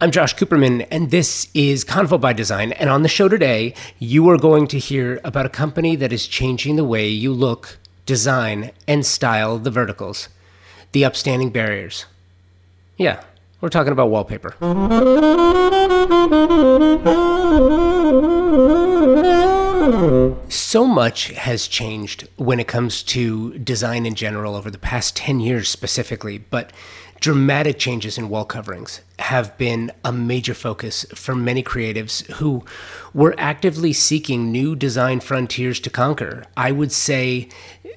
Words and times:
I'm 0.00 0.12
Josh 0.12 0.36
Cooperman, 0.36 0.86
and 0.92 1.10
this 1.10 1.48
is 1.54 1.84
Convo 1.84 2.20
by 2.20 2.32
Design. 2.32 2.70
And 2.70 2.88
on 2.88 3.02
the 3.02 3.08
show 3.08 3.28
today, 3.28 3.74
you 3.98 4.28
are 4.30 4.36
going 4.36 4.68
to 4.68 4.78
hear 4.78 5.20
about 5.24 5.44
a 5.44 5.48
company 5.48 5.96
that 5.96 6.12
is 6.12 6.28
changing 6.28 6.76
the 6.76 6.84
way 6.84 7.08
you 7.08 7.32
look, 7.32 7.80
design, 8.06 8.70
and 8.86 9.04
style 9.04 9.58
the 9.58 9.72
verticals, 9.72 10.28
the 10.92 11.04
upstanding 11.04 11.50
barriers. 11.50 12.06
Yeah, 12.96 13.24
we're 13.60 13.70
talking 13.70 13.90
about 13.90 14.08
wallpaper. 14.08 14.54
So 20.48 20.86
much 20.86 21.30
has 21.30 21.66
changed 21.66 22.28
when 22.36 22.60
it 22.60 22.68
comes 22.68 23.02
to 23.02 23.58
design 23.58 24.06
in 24.06 24.14
general 24.14 24.54
over 24.54 24.70
the 24.70 24.78
past 24.78 25.16
10 25.16 25.40
years 25.40 25.68
specifically, 25.68 26.38
but 26.38 26.72
dramatic 27.20 27.78
changes 27.78 28.16
in 28.16 28.28
wall 28.28 28.44
coverings 28.44 29.00
have 29.18 29.56
been 29.58 29.90
a 30.04 30.12
major 30.12 30.54
focus 30.54 31.04
for 31.14 31.34
many 31.34 31.62
creatives 31.62 32.26
who 32.34 32.64
were 33.12 33.34
actively 33.38 33.92
seeking 33.92 34.52
new 34.52 34.76
design 34.76 35.20
frontiers 35.20 35.80
to 35.80 35.90
conquer. 35.90 36.44
I 36.56 36.72
would 36.72 36.92
say 36.92 37.48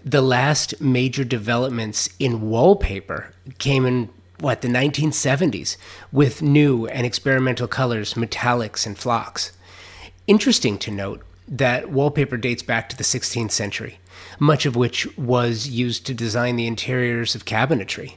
the 0.03 0.21
last 0.21 0.81
major 0.81 1.23
developments 1.23 2.09
in 2.19 2.49
wallpaper 2.49 3.31
came 3.59 3.85
in 3.85 4.09
what 4.39 4.61
the 4.61 4.67
1970s 4.67 5.77
with 6.11 6.41
new 6.41 6.87
and 6.87 7.05
experimental 7.05 7.67
colors, 7.67 8.15
metallics 8.15 8.87
and 8.87 8.97
flocks. 8.97 9.51
Interesting 10.25 10.79
to 10.79 10.91
note 10.91 11.21
that 11.47 11.91
wallpaper 11.91 12.37
dates 12.37 12.63
back 12.63 12.89
to 12.89 12.97
the 12.97 13.03
16th 13.03 13.51
century, 13.51 13.99
much 14.39 14.65
of 14.65 14.75
which 14.75 15.05
was 15.17 15.67
used 15.67 16.05
to 16.07 16.13
design 16.13 16.55
the 16.55 16.65
interiors 16.65 17.35
of 17.35 17.45
cabinetry. 17.45 18.15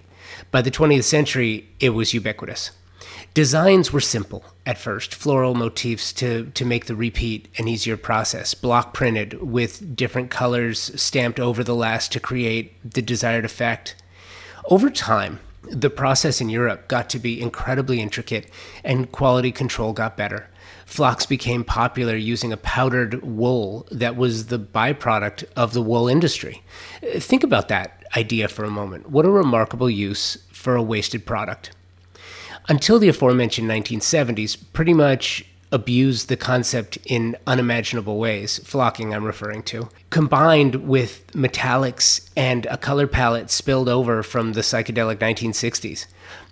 By 0.55 0.63
the 0.63 0.71
20th 0.71 1.03
century, 1.03 1.69
it 1.81 1.91
was 1.91 2.15
ubiquitous. 2.15 2.71
Designs 3.35 3.93
were 3.93 4.01
simple 4.01 4.45
at 4.65 4.79
first, 4.79 5.13
floral 5.13 5.57
motifs 5.57 6.13
to, 6.13 6.45
to 6.55 6.65
make 6.65 6.87
the 6.87 6.95
repeat 6.95 7.49
an 7.59 7.67
easier 7.67 7.97
process, 7.97 8.55
block 8.55 8.95
printed 8.95 9.43
with 9.43 9.97
different 9.97 10.31
colors 10.31 10.93
stamped 10.95 11.41
over 11.41 11.65
the 11.65 11.75
last 11.75 12.13
to 12.13 12.21
create 12.21 12.89
the 12.89 13.03
desired 13.03 13.45
effect. 13.45 13.97
Over 14.71 14.91
time, 14.91 15.41
the 15.63 15.91
process 15.91 16.41
in 16.41 16.51
Europe 16.51 16.87
got 16.87 17.11
to 17.11 17.19
be 17.19 17.43
incredibly 17.43 18.01
intricate 18.01 18.49
and 18.85 19.11
quality 19.11 19.51
control 19.51 19.93
got 19.93 20.17
better. 20.17 20.49
Flocks 20.87 21.27
became 21.27 21.65
popular 21.65 22.15
using 22.15 22.53
a 22.53 22.57
powdered 22.59 23.25
wool 23.25 23.89
that 23.91 24.15
was 24.15 24.47
the 24.47 24.61
byproduct 24.61 25.43
of 25.57 25.73
the 25.73 25.83
wool 25.83 26.07
industry. 26.07 26.63
Think 27.19 27.43
about 27.43 27.67
that 27.69 28.04
idea 28.17 28.49
for 28.49 28.65
a 28.65 28.71
moment. 28.71 29.11
What 29.11 29.27
a 29.27 29.31
remarkable 29.31 29.91
use 29.91 30.39
for 30.53 30.77
a 30.77 30.83
wasted 30.83 31.27
product. 31.27 31.71
Until 32.69 32.99
the 32.99 33.09
aforementioned 33.09 33.69
1970s, 33.69 34.57
pretty 34.73 34.95
much 34.95 35.45
abused 35.75 36.29
the 36.29 36.37
concept 36.37 36.97
in 37.05 37.37
unimaginable 37.49 38.17
ways, 38.19 38.59
flocking 38.59 39.13
I'm 39.13 39.25
referring 39.25 39.65
to, 39.65 39.89
combined 40.11 40.77
with 40.87 41.27
metallics 41.33 42.31
and 42.37 42.65
a 42.67 42.77
color 42.77 43.09
palette 43.09 43.51
spilled 43.51 43.89
over 43.89 44.23
from 44.23 44.53
the 44.53 44.61
psychedelic 44.61 45.17
1960s. 45.17 46.07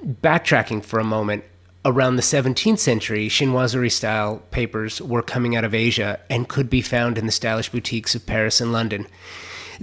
Backtracking 0.04 0.84
for 0.84 0.98
a 0.98 1.04
moment, 1.04 1.44
around 1.84 2.16
the 2.16 2.22
17th 2.22 2.80
century, 2.80 3.28
chinoiserie 3.28 3.92
style 3.92 4.42
papers 4.50 5.00
were 5.00 5.22
coming 5.22 5.56
out 5.56 5.64
of 5.64 5.74
Asia 5.74 6.18
and 6.28 6.48
could 6.48 6.68
be 6.68 6.82
found 6.82 7.16
in 7.16 7.26
the 7.26 7.32
stylish 7.32 7.70
boutiques 7.70 8.14
of 8.14 8.26
Paris 8.26 8.60
and 8.60 8.72
London. 8.72 9.06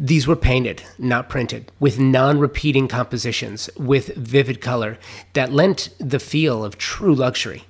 These 0.02 0.28
were 0.28 0.38
painted, 0.38 0.81
not 0.97 1.28
printed, 1.28 1.73
with 1.78 2.00
non 2.00 2.39
repeating 2.39 2.88
compositions, 2.88 3.69
with 3.75 4.16
vivid 4.16 4.61
color 4.61 4.97
that 5.33 5.52
lent 5.52 5.89
the 6.00 6.19
feel 6.19 6.64
of 6.64 6.78
true 6.78 7.14
luxury. 7.14 7.66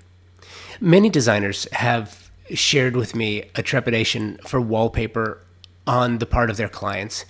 Many 0.79 1.09
designers 1.09 1.67
have 1.71 2.29
shared 2.53 2.95
with 2.95 3.15
me 3.15 3.45
a 3.55 3.63
trepidation 3.63 4.37
for 4.45 4.61
wallpaper 4.61 5.41
on 5.87 6.19
the 6.19 6.27
part 6.27 6.51
of 6.51 6.57
their 6.57 6.69
clients. 6.69 7.25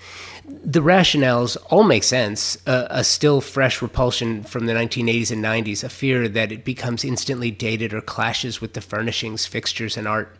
The 0.45 0.82
rationales 0.82 1.55
all 1.70 1.83
make 1.83 2.04
sense. 2.04 2.58
A 2.66 3.05
still 3.05 3.39
fresh 3.39 3.81
repulsion 3.81 4.43
from 4.43 4.66
the 4.66 4.73
1980s 4.73 5.31
and 5.31 5.42
90s, 5.42 5.81
a 5.81 5.87
fear 5.87 6.27
that 6.27 6.52
it 6.52 6.66
becomes 6.66 7.05
instantly 7.05 7.52
dated 7.52 7.93
or 7.93 8.02
clashes 8.02 8.60
with 8.60 8.73
the 8.73 8.81
furnishings, 8.81 9.45
fixtures, 9.45 9.95
and 9.95 10.10
art. 10.10 10.36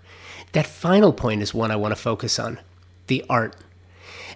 That 0.52 0.68
final 0.68 1.14
point 1.14 1.42
is 1.42 1.54
one 1.54 1.72
I 1.72 1.78
want 1.78 1.94
to 1.94 2.02
focus 2.02 2.38
on 2.40 2.60
the 3.08 3.24
art. 3.30 3.56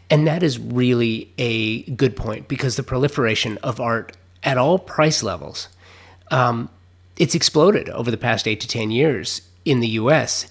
And 0.10 0.28
that 0.28 0.44
is 0.44 0.60
really 0.60 1.32
a 1.38 1.84
good 1.92 2.16
point 2.16 2.48
because 2.48 2.76
the 2.76 2.84
proliferation 2.84 3.58
of 3.60 3.80
art 3.80 4.16
at 4.44 4.58
all 4.58 4.78
price 4.78 5.24
levels, 5.24 5.70
um, 6.32 6.70
it's 7.18 7.36
exploded 7.36 7.90
over 7.90 8.12
the 8.12 8.18
past 8.18 8.48
eight 8.48 8.60
to 8.62 8.68
10 8.68 8.92
years 8.92 9.42
in 9.66 9.80
the 9.80 9.90
US. 9.90 10.48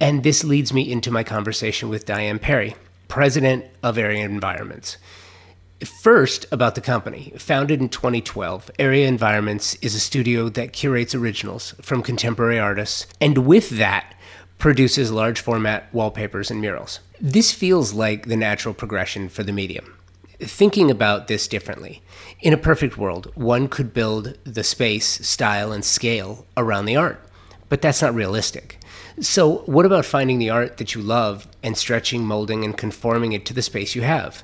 And 0.00 0.22
this 0.22 0.44
leads 0.44 0.72
me 0.72 0.90
into 0.90 1.10
my 1.10 1.22
conversation 1.22 1.88
with 1.88 2.04
Diane 2.04 2.38
Perry, 2.38 2.74
president 3.08 3.64
of 3.82 3.96
Area 3.96 4.24
Environments. 4.24 4.98
First, 5.84 6.46
about 6.50 6.74
the 6.74 6.80
company. 6.80 7.34
Founded 7.36 7.80
in 7.80 7.90
2012, 7.90 8.70
Area 8.78 9.06
Environments 9.06 9.74
is 9.76 9.94
a 9.94 10.00
studio 10.00 10.48
that 10.50 10.72
curates 10.72 11.14
originals 11.14 11.74
from 11.82 12.02
contemporary 12.02 12.58
artists, 12.58 13.06
and 13.20 13.46
with 13.46 13.70
that, 13.70 14.14
produces 14.58 15.12
large 15.12 15.38
format 15.40 15.92
wallpapers 15.92 16.50
and 16.50 16.62
murals. 16.62 17.00
This 17.20 17.52
feels 17.52 17.92
like 17.94 18.26
the 18.26 18.36
natural 18.36 18.74
progression 18.74 19.28
for 19.28 19.42
the 19.42 19.52
medium. 19.52 19.94
Thinking 20.38 20.90
about 20.90 21.28
this 21.28 21.48
differently, 21.48 22.02
in 22.40 22.52
a 22.52 22.58
perfect 22.58 22.98
world, 22.98 23.32
one 23.34 23.68
could 23.68 23.94
build 23.94 24.36
the 24.44 24.62
space, 24.62 25.06
style, 25.26 25.72
and 25.72 25.82
scale 25.82 26.44
around 26.58 26.84
the 26.84 26.96
art, 26.96 27.26
but 27.70 27.80
that's 27.80 28.02
not 28.02 28.14
realistic. 28.14 28.78
So, 29.18 29.62
what 29.64 29.86
about 29.86 30.04
finding 30.04 30.38
the 30.38 30.50
art 30.50 30.76
that 30.76 30.94
you 30.94 31.00
love 31.00 31.48
and 31.62 31.74
stretching, 31.74 32.26
molding, 32.26 32.64
and 32.64 32.76
conforming 32.76 33.32
it 33.32 33.46
to 33.46 33.54
the 33.54 33.62
space 33.62 33.94
you 33.94 34.02
have? 34.02 34.42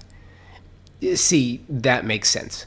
See, 1.14 1.62
that 1.68 2.06
makes 2.06 2.30
sense. 2.30 2.64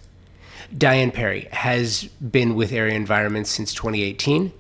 Diane 0.77 1.09
Perry 1.09 1.47
has 1.51 2.03
been 2.03 2.53
with 2.53 2.71
Area 2.71 2.93
Environments 2.93 3.49
since 3.49 3.73
2018 3.73 4.51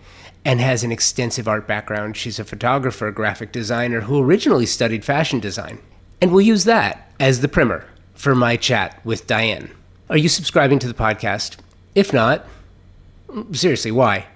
and 0.45 0.61
has 0.61 0.83
an 0.83 0.91
extensive 0.91 1.47
art 1.47 1.67
background. 1.67 2.15
She's 2.15 2.39
a 2.39 2.45
photographer, 2.45 3.11
graphic 3.11 3.51
designer 3.51 4.01
who 4.01 4.23
originally 4.23 4.67
studied 4.67 5.03
fashion 5.03 5.39
design. 5.39 5.79
And 6.21 6.31
we'll 6.31 6.41
use 6.41 6.63
that 6.65 7.11
as 7.19 7.41
the 7.41 7.47
primer 7.47 7.85
for 8.13 8.35
my 8.35 8.55
chat 8.55 9.03
with 9.03 9.27
Diane. 9.27 9.71
Are 10.09 10.17
you 10.17 10.29
subscribing 10.29 10.79
to 10.79 10.87
the 10.87 10.93
podcast? 10.93 11.57
If 11.95 12.13
not, 12.13 12.45
seriously, 13.51 13.91
why? 13.91 14.27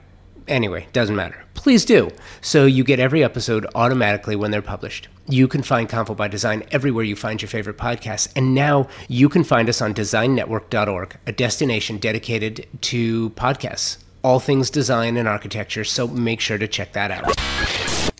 Anyway, 0.47 0.87
doesn't 0.93 1.15
matter. 1.15 1.45
Please 1.53 1.85
do, 1.85 2.09
so 2.41 2.65
you 2.65 2.83
get 2.83 2.99
every 2.99 3.23
episode 3.23 3.67
automatically 3.75 4.35
when 4.35 4.49
they're 4.49 4.61
published. 4.63 5.07
You 5.27 5.47
can 5.47 5.61
find 5.61 5.87
Convo 5.87 6.17
by 6.17 6.27
Design 6.27 6.63
everywhere 6.71 7.03
you 7.03 7.15
find 7.15 7.39
your 7.39 7.49
favorite 7.49 7.77
podcasts, 7.77 8.31
and 8.35 8.55
now 8.55 8.87
you 9.07 9.29
can 9.29 9.43
find 9.43 9.69
us 9.69 9.81
on 9.81 9.93
designnetwork.org, 9.93 11.17
a 11.27 11.31
destination 11.31 11.97
dedicated 11.97 12.65
to 12.81 13.29
podcasts 13.31 13.97
all 14.23 14.39
things 14.39 14.69
design 14.69 15.17
and 15.17 15.27
architecture, 15.27 15.83
so 15.83 16.07
make 16.07 16.39
sure 16.39 16.57
to 16.57 16.67
check 16.67 16.93
that 16.93 17.11
out. 17.11 17.25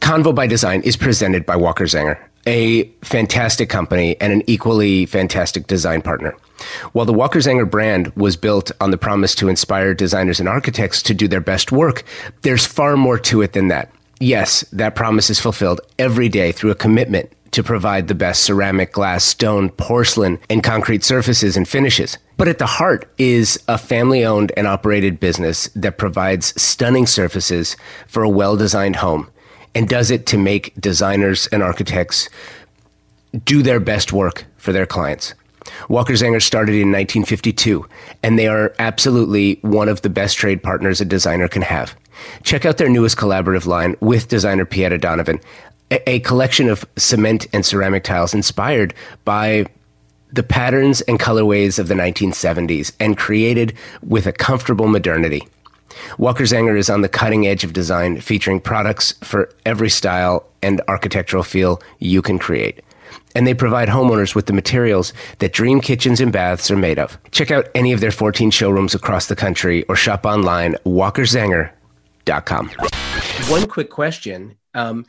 Convo 0.02 0.34
by 0.34 0.48
Design 0.48 0.82
is 0.82 0.98
presented 0.98 1.46
by 1.46 1.56
Walker 1.56 1.84
Zanger, 1.86 2.18
a 2.48 2.86
fantastic 3.04 3.70
company 3.70 4.20
and 4.20 4.34
an 4.34 4.42
equally 4.48 5.06
fantastic 5.06 5.68
design 5.68 6.02
partner. 6.02 6.36
While 6.94 7.06
the 7.06 7.14
Walker 7.14 7.40
Zanger 7.40 7.70
brand 7.70 8.12
was 8.16 8.36
built 8.36 8.72
on 8.82 8.92
the 8.92 8.98
promise 8.98 9.36
to 9.36 9.50
inspire 9.50 9.94
designers 9.94 10.40
and 10.40 10.50
architects 10.50 11.04
to 11.04 11.14
do 11.14 11.28
their 11.28 11.42
best 11.42 11.72
work, 11.72 12.04
there's 12.42 12.66
far 12.66 12.98
more 12.98 13.20
to 13.20 13.42
it 13.42 13.54
than 13.54 13.68
that. 13.68 13.92
Yes, 14.20 14.62
that 14.74 14.96
promise 14.96 15.30
is 15.30 15.40
fulfilled 15.40 15.80
every 15.98 16.28
day 16.28 16.52
through 16.52 16.72
a 16.72 16.76
commitment 16.76 17.32
to 17.52 17.64
provide 17.64 18.08
the 18.08 18.16
best 18.16 18.44
ceramic, 18.44 18.92
glass, 18.92 19.24
stone, 19.24 19.70
porcelain, 19.70 20.40
and 20.50 20.64
concrete 20.64 21.04
surfaces 21.04 21.58
and 21.58 21.68
finishes. 21.68 22.18
But 22.38 22.48
at 22.48 22.60
the 22.60 22.66
heart 22.66 23.12
is 23.18 23.62
a 23.68 23.78
family 23.78 24.24
owned 24.24 24.52
and 24.56 24.68
operated 24.68 25.20
business 25.20 25.68
that 25.76 25.98
provides 25.98 26.60
stunning 26.62 27.08
surfaces 27.08 27.76
for 28.08 28.24
a 28.24 28.30
well 28.30 28.56
designed 28.56 28.98
home 28.98 29.30
and 29.76 29.88
does 29.88 30.12
it 30.12 30.26
to 30.28 30.38
make 30.38 30.74
designers 30.80 31.48
and 31.48 31.62
architects 31.62 32.30
do 33.46 33.62
their 33.62 33.80
best 33.80 34.12
work 34.12 34.46
for 34.58 34.74
their 34.74 34.86
clients. 34.86 35.34
Walker 35.88 36.14
Zanger 36.14 36.42
started 36.42 36.74
in 36.74 36.92
1952, 36.92 37.86
and 38.24 38.40
they 38.40 38.48
are 38.48 38.74
absolutely 38.80 39.60
one 39.62 39.90
of 39.90 40.02
the 40.02 40.10
best 40.10 40.38
trade 40.38 40.64
partners 40.64 41.00
a 41.00 41.06
designer 41.06 41.48
can 41.48 41.62
have. 41.62 41.96
Check 42.44 42.66
out 42.66 42.78
their 42.78 42.90
newest 42.90 43.18
collaborative 43.18 43.66
line 43.66 43.96
with 44.00 44.28
designer 44.28 44.66
Pieta 44.66 44.98
Donovan, 44.98 45.40
a 45.92 46.20
collection 46.22 46.70
of 46.70 46.86
cement 46.98 47.48
and 47.54 47.66
ceramic 47.66 48.04
tiles 48.04 48.34
inspired 48.34 48.94
by 49.26 49.66
the 50.32 50.44
patterns 50.44 51.02
and 51.02 51.20
colorways 51.20 51.80
of 51.80 51.88
the 51.88 51.96
1970s 51.96 52.92
and 53.00 53.18
created 53.18 53.74
with 54.04 54.28
a 54.28 54.32
comfortable 54.32 54.88
modernity. 54.88 55.42
Walker 56.18 56.44
Zanger 56.44 56.78
is 56.78 56.90
on 56.90 57.02
the 57.02 57.10
cutting 57.10 57.48
edge 57.48 57.64
of 57.64 57.74
design, 57.74 58.22
featuring 58.22 58.60
products 58.60 59.14
for 59.24 59.50
every 59.66 59.90
style 59.90 60.46
and 60.62 60.82
architectural 60.88 61.44
feel 61.44 61.82
you 61.98 62.22
can 62.22 62.38
create. 62.38 62.82
And 63.34 63.48
they 63.48 63.56
provide 63.56 63.90
homeowners 63.90 64.36
with 64.36 64.46
the 64.46 64.54
materials 64.54 65.14
that 65.40 65.54
dream 65.54 65.82
kitchens 65.82 66.22
and 66.22 66.32
baths 66.32 66.70
are 66.70 66.78
made 66.78 67.00
of. 67.00 67.18
Check 67.32 67.50
out 67.50 67.68
any 67.74 67.92
of 67.92 68.00
their 68.00 68.12
14 68.12 68.52
showrooms 68.52 68.94
across 68.94 69.28
the 69.28 69.36
country 69.36 69.84
or 69.86 69.96
shop 69.96 70.26
online 70.26 70.76
walkerzanger.com 70.86 71.80
com. 72.38 72.70
One 73.48 73.68
quick 73.68 73.90
question 73.90 74.56
um, 74.74 75.06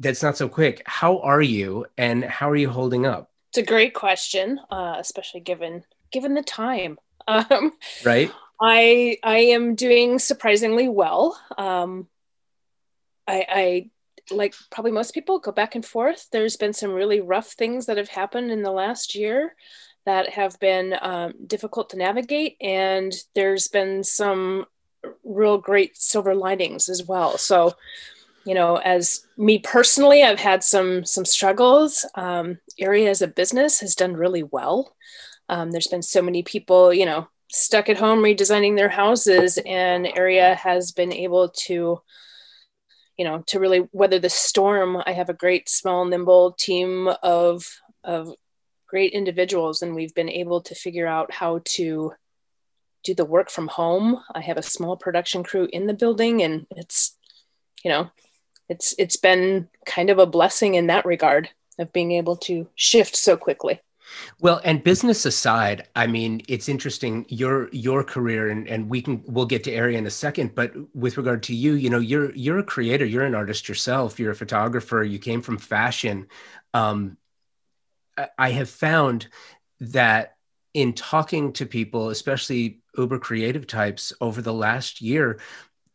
that's 0.00 0.22
not 0.22 0.36
so 0.36 0.48
quick. 0.48 0.82
How 0.86 1.20
are 1.20 1.42
you 1.42 1.86
and 1.96 2.24
how 2.24 2.50
are 2.50 2.56
you 2.56 2.70
holding 2.70 3.06
up? 3.06 3.30
It's 3.50 3.58
a 3.58 3.62
great 3.62 3.94
question, 3.94 4.58
uh, 4.70 4.96
especially 4.98 5.40
given 5.40 5.84
given 6.10 6.34
the 6.34 6.42
time. 6.42 6.98
Um, 7.28 7.74
right. 8.04 8.32
I 8.60 9.18
I 9.22 9.38
am 9.38 9.76
doing 9.76 10.18
surprisingly 10.18 10.88
well. 10.88 11.38
Um, 11.56 12.08
I, 13.28 13.46
I 13.48 13.90
like 14.34 14.54
probably 14.70 14.90
most 14.90 15.14
people 15.14 15.38
go 15.38 15.52
back 15.52 15.74
and 15.74 15.84
forth. 15.84 16.28
There's 16.32 16.56
been 16.56 16.72
some 16.72 16.90
really 16.90 17.20
rough 17.20 17.52
things 17.52 17.86
that 17.86 17.98
have 17.98 18.08
happened 18.08 18.50
in 18.50 18.62
the 18.62 18.72
last 18.72 19.14
year 19.14 19.54
that 20.06 20.30
have 20.30 20.58
been 20.58 20.96
um, 21.00 21.34
difficult 21.46 21.90
to 21.90 21.98
navigate, 21.98 22.56
and 22.60 23.14
there's 23.34 23.68
been 23.68 24.02
some 24.02 24.66
real 25.24 25.58
great 25.58 25.96
silver 25.96 26.34
linings 26.34 26.88
as 26.88 27.04
well. 27.04 27.38
So, 27.38 27.74
you 28.44 28.54
know, 28.54 28.76
as 28.76 29.26
me 29.36 29.58
personally, 29.58 30.22
I've 30.22 30.40
had 30.40 30.64
some 30.64 31.04
some 31.04 31.24
struggles. 31.24 32.06
Um, 32.14 32.58
area 32.78 33.10
as 33.10 33.22
a 33.22 33.28
business 33.28 33.80
has 33.80 33.94
done 33.94 34.14
really 34.14 34.42
well. 34.42 34.94
Um, 35.48 35.70
there's 35.70 35.88
been 35.88 36.02
so 36.02 36.22
many 36.22 36.42
people, 36.42 36.92
you 36.94 37.04
know, 37.04 37.28
stuck 37.50 37.88
at 37.88 37.98
home 37.98 38.20
redesigning 38.20 38.76
their 38.76 38.88
houses, 38.88 39.58
and 39.66 40.06
area 40.06 40.54
has 40.54 40.92
been 40.92 41.12
able 41.12 41.50
to, 41.66 42.00
you 43.18 43.24
know, 43.24 43.42
to 43.48 43.60
really 43.60 43.88
weather 43.92 44.18
the 44.18 44.30
storm. 44.30 45.02
I 45.04 45.12
have 45.12 45.28
a 45.28 45.34
great, 45.34 45.68
small, 45.68 46.04
nimble 46.04 46.52
team 46.52 47.10
of 47.22 47.66
of 48.04 48.32
great 48.86 49.12
individuals, 49.12 49.82
and 49.82 49.94
we've 49.94 50.14
been 50.14 50.30
able 50.30 50.62
to 50.62 50.74
figure 50.74 51.06
out 51.06 51.32
how 51.32 51.60
to 51.64 52.12
do 53.02 53.14
the 53.14 53.24
work 53.24 53.50
from 53.50 53.68
home. 53.68 54.20
I 54.34 54.40
have 54.40 54.58
a 54.58 54.62
small 54.62 54.96
production 54.96 55.42
crew 55.42 55.68
in 55.72 55.86
the 55.86 55.94
building 55.94 56.42
and 56.42 56.66
it's 56.72 57.16
you 57.84 57.90
know, 57.90 58.10
it's 58.70 58.94
it's 58.98 59.16
been 59.16 59.68
kind 59.84 60.08
of 60.08 60.18
a 60.18 60.26
blessing 60.26 60.74
in 60.74 60.86
that 60.86 61.04
regard 61.04 61.50
of 61.78 61.92
being 61.92 62.12
able 62.12 62.36
to 62.36 62.68
shift 62.76 63.16
so 63.16 63.36
quickly. 63.36 63.80
Well, 64.40 64.60
and 64.64 64.82
business 64.82 65.24
aside, 65.24 65.88
I 65.94 66.06
mean, 66.06 66.42
it's 66.48 66.68
interesting 66.68 67.26
your 67.28 67.68
your 67.72 68.02
career, 68.04 68.48
and 68.48 68.66
and 68.68 68.88
we 68.88 69.02
can 69.02 69.22
we'll 69.26 69.46
get 69.46 69.64
to 69.64 69.72
area 69.72 69.98
in 69.98 70.06
a 70.06 70.10
second. 70.10 70.54
But 70.54 70.72
with 70.94 71.16
regard 71.16 71.42
to 71.44 71.54
you, 71.54 71.74
you 71.74 71.90
know, 71.90 71.98
you're 71.98 72.34
you're 72.34 72.58
a 72.58 72.64
creator, 72.64 73.04
you're 73.04 73.24
an 73.24 73.34
artist 73.34 73.68
yourself, 73.68 74.18
you're 74.18 74.30
a 74.30 74.36
photographer, 74.36 75.02
you 75.02 75.18
came 75.18 75.42
from 75.42 75.58
fashion. 75.58 76.28
Um, 76.72 77.18
I 78.38 78.50
have 78.50 78.70
found 78.70 79.28
that 79.80 80.36
in 80.74 80.92
talking 80.92 81.52
to 81.54 81.66
people, 81.66 82.10
especially 82.10 82.80
uber 82.96 83.18
creative 83.18 83.66
types 83.66 84.12
over 84.20 84.42
the 84.42 84.52
last 84.52 85.00
year, 85.00 85.40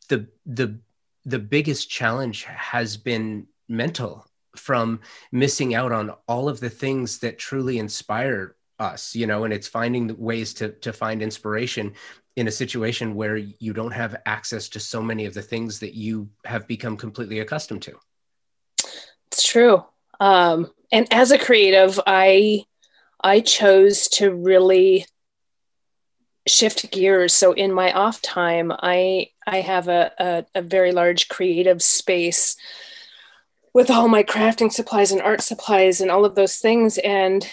the 0.10 0.28
the 0.46 0.80
the 1.26 1.40
biggest 1.40 1.90
challenge 1.90 2.44
has 2.44 2.98
been 2.98 3.48
mental 3.68 4.26
from 4.56 5.02
missing 5.32 5.76
out 5.76 5.92
on 5.92 6.14
all 6.28 6.48
of 6.48 6.60
the 6.60 6.70
things 6.70 7.20
that 7.20 7.38
truly 7.38 7.78
inspire 7.78 8.56
us 8.78 9.16
you 9.16 9.26
know 9.26 9.46
and 9.46 9.54
it's 9.54 9.68
finding 9.68 10.16
ways 10.18 10.54
to 10.54 10.70
to 10.70 10.92
find 10.92 11.22
inspiration 11.22 11.94
in 12.36 12.48
a 12.48 12.52
situation 12.52 13.16
where 13.16 13.38
you 13.38 13.74
don't 13.74 13.92
have 13.92 14.18
access 14.26 14.68
to 14.70 14.80
so 14.80 15.02
many 15.02 15.26
of 15.26 15.34
the 15.34 15.42
things 15.42 15.80
that 15.80 15.94
you 15.94 16.30
have 16.44 16.68
become 16.68 16.98
completely 16.98 17.40
accustomed 17.40 17.82
to. 17.82 17.98
It's 19.28 19.48
true. 19.48 19.86
Um 20.20 20.72
and 20.92 21.08
as 21.12 21.32
a 21.32 21.38
creative 21.38 22.00
i 22.06 22.64
i 23.22 23.40
chose 23.40 24.08
to 24.08 24.32
really 24.34 25.06
shift 26.48 26.92
gears. 26.92 27.34
So 27.34 27.54
in 27.54 27.74
my 27.74 27.92
off 27.92 28.22
time 28.22 28.72
i 28.72 29.30
i 29.48 29.62
have 29.62 29.88
a, 29.88 30.12
a, 30.20 30.46
a, 30.56 30.62
very 30.62 30.92
large 30.92 31.28
creative 31.28 31.82
space 31.82 32.56
with 33.74 33.90
all 33.90 34.08
my 34.08 34.24
crafting 34.24 34.72
supplies 34.72 35.12
and 35.12 35.22
art 35.22 35.42
supplies 35.42 36.02
and 36.02 36.12
all 36.12 36.26
of 36.26 36.36
those 36.36 36.58
things. 36.58 36.98
And 36.98 37.48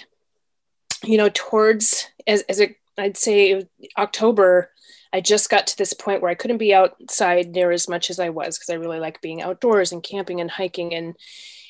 you 1.05 1.19
know 1.19 1.31
towards 1.33 2.09
as, 2.27 2.43
as 2.43 2.61
it 2.61 2.77
i'd 2.99 3.17
say 3.17 3.67
october 3.99 4.71
i 5.13 5.21
just 5.21 5.51
got 5.51 5.67
to 5.67 5.77
this 5.77 5.93
point 5.93 6.23
where 6.23 6.31
i 6.31 6.35
couldn't 6.35 6.59
be 6.59 6.73
outside 6.73 7.49
near 7.49 7.73
as 7.73 7.89
much 7.89 8.09
as 8.09 8.21
i 8.21 8.29
was 8.29 8.57
because 8.57 8.71
i 8.71 8.75
really 8.75 9.01
like 9.01 9.21
being 9.21 9.43
outdoors 9.43 9.91
and 9.91 10.03
camping 10.03 10.41
and 10.41 10.51
hiking. 10.51 10.95
And 10.95 11.17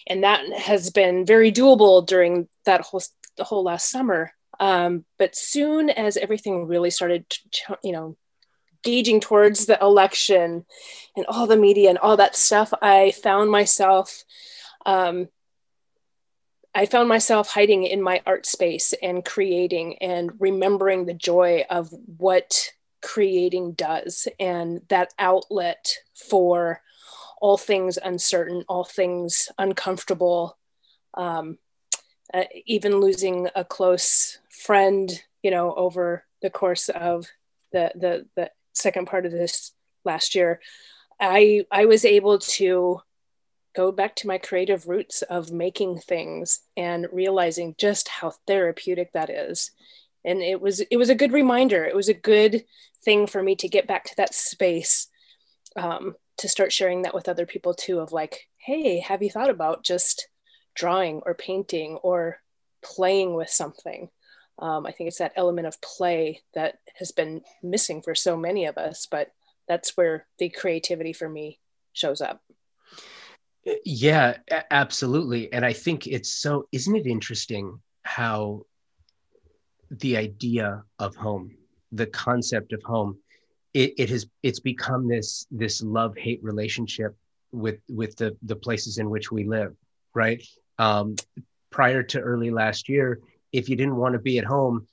and 0.07 0.25
that 0.25 0.53
has 0.53 0.91
been 0.91 1.25
very 1.25 1.53
doable 1.53 2.05
during 2.05 2.49
that 2.65 2.83
whole 2.83 3.03
the 3.37 3.45
whole 3.45 3.65
last 3.65 3.91
summer 3.91 4.33
um, 4.62 5.05
but 5.19 5.35
soon 5.35 5.91
as 5.91 6.17
everything 6.17 6.69
really 6.69 6.91
started, 6.91 7.29
to, 7.29 7.76
you 7.82 7.91
know, 7.91 8.17
gauging 8.85 9.19
towards 9.19 9.67
the 9.67 9.76
election 9.82 10.64
and 11.17 11.26
all 11.26 11.49
the 11.49 11.56
media 11.56 11.88
and 11.88 11.99
all 11.99 12.17
that 12.17 12.37
stuff, 12.37 12.73
I 12.81 13.11
found 13.11 13.50
myself, 13.50 14.23
um, 14.87 15.29
I 16.73 16.87
found 16.87 17.09
myself 17.09 17.49
hiding 17.49 17.82
in 17.82 18.00
my 18.00 18.23
art 18.25 18.47
space 18.47 18.94
and 19.03 19.25
creating 19.25 19.99
and 19.99 20.31
remembering 20.38 21.06
the 21.06 21.15
joy 21.15 21.65
of 21.69 21.93
what 22.17 22.70
creating 23.03 23.73
does 23.73 24.29
and 24.38 24.82
that 24.91 25.12
outlet 25.19 25.93
for 26.15 26.82
all 27.41 27.58
things 27.58 27.99
uncertain, 27.99 28.65
all 28.69 28.85
things 28.85 29.49
uncomfortable. 29.58 30.56
Um, 31.15 31.58
uh, 32.32 32.44
even 32.65 33.00
losing 33.00 33.49
a 33.55 33.65
close 33.65 34.38
friend, 34.62 35.11
you 35.43 35.50
know, 35.50 35.75
over 35.75 36.25
the 36.41 36.50
course 36.50 36.88
of 36.88 37.26
the 37.73 37.93
the 37.94 38.26
the 38.37 38.50
second 38.73 39.06
part 39.06 39.26
of 39.26 39.32
this 39.32 39.73
last 40.05 40.35
year, 40.35 40.61
I 41.20 41.67
I 41.70 41.87
was 41.87 42.05
able 42.05 42.38
to 42.38 43.00
go 43.75 43.91
back 43.91 44.14
to 44.17 44.26
my 44.26 44.38
creative 44.38 44.87
roots 44.87 45.23
of 45.23 45.50
making 45.50 45.99
things 45.99 46.61
and 46.76 47.06
realizing 47.11 47.75
just 47.79 48.09
how 48.09 48.32
therapeutic 48.47 49.12
that 49.12 49.31
is. 49.31 49.70
And 50.25 50.43
it 50.43 50.61
was 50.61 50.81
it 50.81 50.97
was 50.97 51.11
a 51.11 51.15
good 51.15 51.32
reminder. 51.32 51.85
It 51.85 51.97
was 51.97 52.08
a 52.08 52.15
good 52.15 52.65
thing 53.05 53.26
for 53.26 53.43
me 53.43 53.56
to 53.56 53.69
get 53.69 53.87
back 53.87 54.05
to 54.05 54.17
that 54.17 54.35
space 54.35 55.08
um, 55.75 56.15
to 56.38 56.49
start 56.49 56.73
sharing 56.73 57.03
that 57.03 57.15
with 57.15 57.29
other 57.29 57.47
people 57.47 57.75
too. 57.75 57.99
Of 57.99 58.12
like, 58.12 58.49
hey, 58.58 59.00
have 59.00 59.23
you 59.23 59.31
thought 59.31 59.50
about 59.50 59.85
just 59.85 60.29
drawing 60.75 61.23
or 61.26 61.35
painting 61.35 61.97
or 62.03 62.38
playing 62.82 63.35
with 63.35 63.49
something? 63.49 64.11
Um, 64.59 64.87
I 64.87 64.93
think 64.93 65.09
it's 65.09 65.19
that 65.19 65.33
element 65.37 65.67
of 65.67 65.81
play 65.81 66.43
that 66.55 66.79
has 66.99 67.11
been 67.11 67.43
missing 67.63 68.03
for 68.03 68.15
so 68.15 68.37
many 68.37 68.67
of 68.67 68.79
us, 68.79 69.07
but 69.11 69.33
that's 69.67 69.97
where 69.97 70.27
the 70.39 70.51
creativity 70.51 71.13
for 71.13 71.29
me 71.29 71.59
shows 71.93 72.21
up. 72.21 72.43
Yeah, 73.85 74.39
absolutely. 74.71 75.53
And 75.53 75.65
I 75.65 75.73
think 75.73 76.06
it's 76.06 76.31
so, 76.31 76.67
isn't 76.73 76.97
it 76.97 77.06
interesting 77.06 77.81
how 78.03 78.63
the 79.91 80.17
idea 80.17 80.82
of 80.99 81.15
home, 81.15 81.56
the 81.93 82.06
concept 82.06 82.73
of 82.73 82.82
home, 82.82 83.19
it, 83.75 83.94
it 83.99 84.11
has 84.11 84.27
it's 84.43 84.61
become 84.61 85.09
this 85.09 85.47
this 85.51 85.82
love 85.82 86.17
hate 86.17 86.43
relationship 86.43 87.17
with 87.53 87.79
with 87.89 88.17
the 88.17 88.37
the 88.43 88.56
places 88.56 88.99
in 88.99 89.09
which 89.09 89.31
we 89.31 89.44
live, 89.44 89.75
right? 90.15 90.43
Um, 90.79 91.17
prior 91.71 92.03
to 92.03 92.21
early 92.21 92.51
last 92.51 92.89
year, 92.89 93.21
if 93.53 93.69
you 93.69 93.77
didn't 93.77 93.97
want 93.97 94.15
to 94.15 94.19
be 94.19 94.39
at 94.39 94.44
home, 94.44 94.87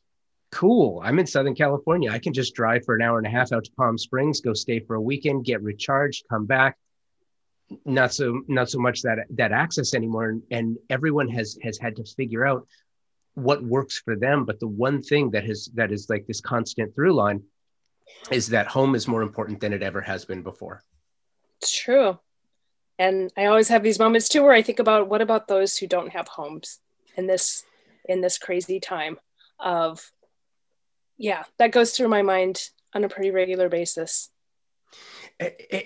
cool. 0.51 1.01
I'm 1.03 1.19
in 1.19 1.27
Southern 1.27 1.55
California. 1.55 2.11
I 2.11 2.19
can 2.19 2.33
just 2.33 2.55
drive 2.55 2.83
for 2.85 2.95
an 2.95 3.01
hour 3.01 3.17
and 3.17 3.27
a 3.27 3.29
half 3.29 3.51
out 3.51 3.65
to 3.65 3.71
Palm 3.71 3.97
Springs, 3.97 4.41
go 4.41 4.53
stay 4.53 4.79
for 4.79 4.95
a 4.95 5.01
weekend, 5.01 5.45
get 5.45 5.61
recharged, 5.61 6.25
come 6.29 6.45
back. 6.45 6.77
Not 7.85 8.13
so 8.13 8.41
not 8.47 8.69
so 8.69 8.79
much 8.79 9.03
that 9.03 9.19
that 9.35 9.51
access 9.51 9.93
anymore. 9.93 10.39
And 10.49 10.77
everyone 10.89 11.27
has 11.29 11.57
has 11.61 11.77
had 11.77 11.97
to 11.97 12.03
figure 12.03 12.45
out 12.45 12.67
what 13.35 13.63
works 13.63 13.99
for 13.99 14.15
them. 14.15 14.43
But 14.45 14.59
the 14.59 14.67
one 14.67 15.03
thing 15.03 15.31
that 15.31 15.43
has 15.43 15.69
that 15.75 15.91
is 15.91 16.09
like 16.09 16.25
this 16.25 16.41
constant 16.41 16.95
through 16.95 17.13
line 17.13 17.43
is 18.31 18.47
that 18.49 18.65
home 18.65 18.95
is 18.95 19.07
more 19.07 19.21
important 19.21 19.59
than 19.59 19.71
it 19.71 19.83
ever 19.83 20.01
has 20.01 20.25
been 20.25 20.41
before. 20.41 20.81
It's 21.61 21.71
true. 21.71 22.17
And 22.97 23.31
I 23.37 23.45
always 23.45 23.69
have 23.69 23.83
these 23.83 23.99
moments 23.99 24.29
too 24.29 24.41
where 24.43 24.53
I 24.53 24.63
think 24.63 24.79
about 24.79 25.07
what 25.07 25.21
about 25.21 25.47
those 25.47 25.77
who 25.77 25.87
don't 25.87 26.09
have 26.09 26.27
homes 26.27 26.79
in 27.15 27.27
this 27.27 27.63
in 28.09 28.21
this 28.21 28.37
crazy 28.37 28.79
time 28.79 29.17
of 29.59 30.11
yeah 31.17 31.43
that 31.57 31.71
goes 31.71 31.91
through 31.91 32.07
my 32.07 32.21
mind 32.21 32.69
on 32.93 33.03
a 33.03 33.09
pretty 33.09 33.31
regular 33.31 33.69
basis. 33.69 34.29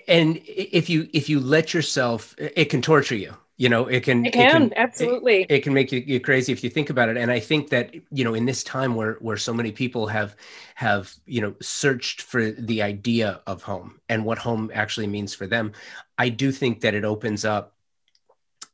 And 0.08 0.40
if 0.46 0.90
you 0.90 1.08
if 1.12 1.28
you 1.28 1.38
let 1.38 1.74
yourself 1.74 2.34
it 2.38 2.70
can 2.70 2.82
torture 2.82 3.14
you 3.14 3.34
you 3.56 3.68
know 3.68 3.86
it 3.86 4.02
can 4.02 4.26
it 4.26 4.32
can, 4.32 4.42
it 4.42 4.50
can 4.50 4.72
absolutely. 4.76 5.42
it, 5.42 5.50
it, 5.50 5.62
can 5.62 5.72
make 5.72 5.92
you, 5.92 6.02
you 6.04 6.18
crazy 6.18 6.50
if 6.50 6.64
you 6.64 6.70
think 6.70 6.90
about 6.90 7.08
it. 7.08 7.16
And 7.16 7.30
i 7.30 7.38
think 7.38 7.68
that 7.70 7.94
you 8.10 8.24
know 8.24 8.34
in 8.34 8.46
this 8.46 8.64
time 8.64 8.96
where 8.96 9.14
where 9.20 9.36
so 9.36 9.54
many 9.54 9.70
people 9.70 10.08
have 10.08 10.34
have 10.74 11.14
you 11.24 11.40
know 11.40 11.54
searched 11.62 12.22
for 12.22 12.50
the 12.50 12.82
idea 12.82 13.40
of 13.46 13.62
home 13.62 14.00
and 14.08 14.24
what 14.24 14.38
home 14.38 14.72
actually 14.74 15.06
means 15.06 15.34
for 15.34 15.46
them 15.46 15.72
i 16.18 16.28
do 16.28 16.50
think 16.50 16.80
that 16.80 16.94
it 16.94 17.04
opens 17.04 17.44
up 17.44 17.76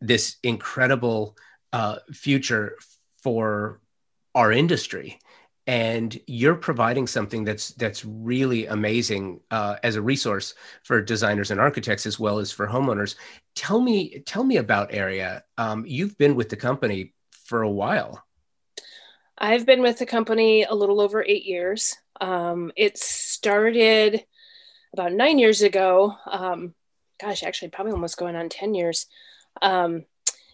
this 0.00 0.37
incredible 0.42 1.37
uh, 1.75 1.97
future 2.11 2.76
for 3.22 3.80
our 4.34 4.52
industry 4.52 5.18
and 5.66 6.18
you're 6.26 6.56
providing 6.56 7.06
something 7.06 7.44
that's 7.44 7.68
that's 7.74 8.04
really 8.04 8.66
amazing 8.66 9.40
uh, 9.50 9.76
as 9.82 9.96
a 9.96 10.02
resource 10.02 10.54
for 10.82 11.00
designers 11.00 11.50
and 11.50 11.60
architects 11.60 12.06
as 12.06 12.18
well 12.18 12.38
as 12.38 12.50
for 12.50 12.66
homeowners. 12.66 13.14
Tell 13.54 13.80
me 13.80 14.20
tell 14.26 14.42
me 14.42 14.56
about 14.56 14.92
Area. 14.92 15.44
Um, 15.58 15.84
you've 15.86 16.16
been 16.18 16.34
with 16.34 16.48
the 16.48 16.56
company 16.56 17.14
for 17.46 17.62
a 17.62 17.70
while. 17.70 18.24
I've 19.38 19.64
been 19.64 19.80
with 19.80 19.98
the 19.98 20.06
company 20.06 20.64
a 20.64 20.74
little 20.74 21.00
over 21.00 21.22
eight 21.22 21.44
years. 21.44 21.96
Um, 22.20 22.72
it 22.76 22.98
started 22.98 24.24
about 24.92 25.12
nine 25.12 25.38
years 25.38 25.62
ago. 25.62 26.14
Um, 26.26 26.74
gosh, 27.20 27.42
actually, 27.42 27.68
probably 27.68 27.92
almost 27.92 28.18
going 28.18 28.36
on 28.36 28.48
10 28.48 28.74
years. 28.74 29.06
Um, 29.62 30.04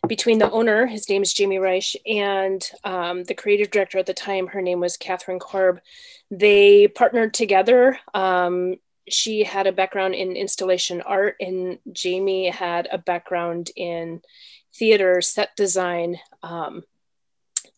between 0.07 0.39
the 0.39 0.51
owner, 0.51 0.87
his 0.87 1.09
name 1.09 1.23
is 1.23 1.33
Jamie 1.33 1.59
Reich, 1.59 1.95
and 2.07 2.69
um, 2.85 3.25
the 3.25 3.35
creative 3.35 3.71
director 3.71 3.99
at 3.99 4.07
the 4.07 4.15
time, 4.15 4.49
her 4.49 4.63
name 4.63 4.81
was 4.81 4.97
Catherine 4.97 5.39
Korb. 5.39 5.81
They 6.31 6.89
partnered 6.89 7.35
together. 7.35 7.99
Um, 8.15 8.77
she 9.09 9.45
had 9.45 9.67
a 9.67 9.73
background 9.73 10.15
in 10.15 10.37
installation 10.37 11.01
art, 11.03 11.37
and 11.41 11.79
Jamie 11.93 12.51
had 12.51 12.89
a 12.91 12.99
background 12.99 13.71
in 13.77 14.23
theater 14.75 15.21
set 15.21 15.55
design. 15.57 16.19
Um, 16.43 16.85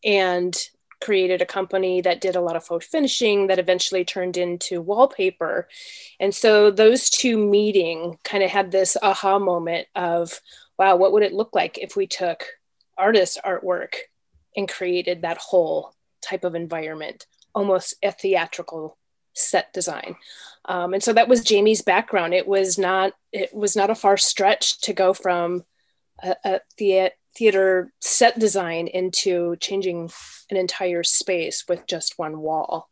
and 0.05 0.57
created 1.01 1.41
a 1.41 1.47
company 1.47 2.01
that 2.01 2.21
did 2.21 2.35
a 2.35 2.41
lot 2.41 2.57
of 2.57 2.65
photo 2.65 2.85
finishing 2.85 3.47
that 3.47 3.59
eventually 3.59 4.05
turned 4.05 4.37
into 4.37 4.81
wallpaper. 4.81 5.69
And 6.19 6.35
so 6.35 6.71
those 6.71 7.09
two 7.09 7.39
meeting 7.39 8.19
kind 8.25 8.43
of 8.43 8.51
had 8.51 8.73
this 8.73 8.97
aha 9.01 9.39
moment 9.39 9.87
of, 9.95 10.41
wow, 10.79 10.97
what 10.97 11.13
would 11.13 11.23
it 11.23 11.33
look 11.33 11.55
like 11.55 11.79
if 11.79 11.97
we 11.97 12.07
took 12.07 12.45
artist 12.97 13.39
artwork 13.45 13.95
and 14.57 14.69
created 14.69 15.23
that 15.23 15.39
whole 15.39 15.95
type 16.23 16.45
of 16.45 16.55
environment, 16.55 17.27
almost 17.55 17.95
a 18.03 18.13
theatrical 18.13 18.99
set 19.35 19.73
design. 19.73 20.17
Um, 20.65 20.95
and 20.95 21.03
so 21.03 21.13
that 21.13 21.29
was 21.29 21.45
Jamie's 21.45 21.83
background. 21.83 22.35
It 22.35 22.47
was 22.47 22.77
not 22.77 23.13
it 23.33 23.55
was 23.55 23.77
not 23.77 23.91
a 23.91 23.95
far 23.95 24.17
stretch 24.17 24.81
to 24.83 24.93
go 24.93 25.15
from 25.15 25.65
a, 26.23 26.35
a 26.45 26.61
the, 26.77 27.13
theater 27.37 27.93
set 28.01 28.39
design 28.39 28.89
into 28.89 29.55
changing 29.61 30.11
an 30.51 30.57
entire 30.57 31.05
space 31.05 31.65
with 31.69 31.87
just 31.87 32.19
one 32.19 32.41
wall. 32.41 32.89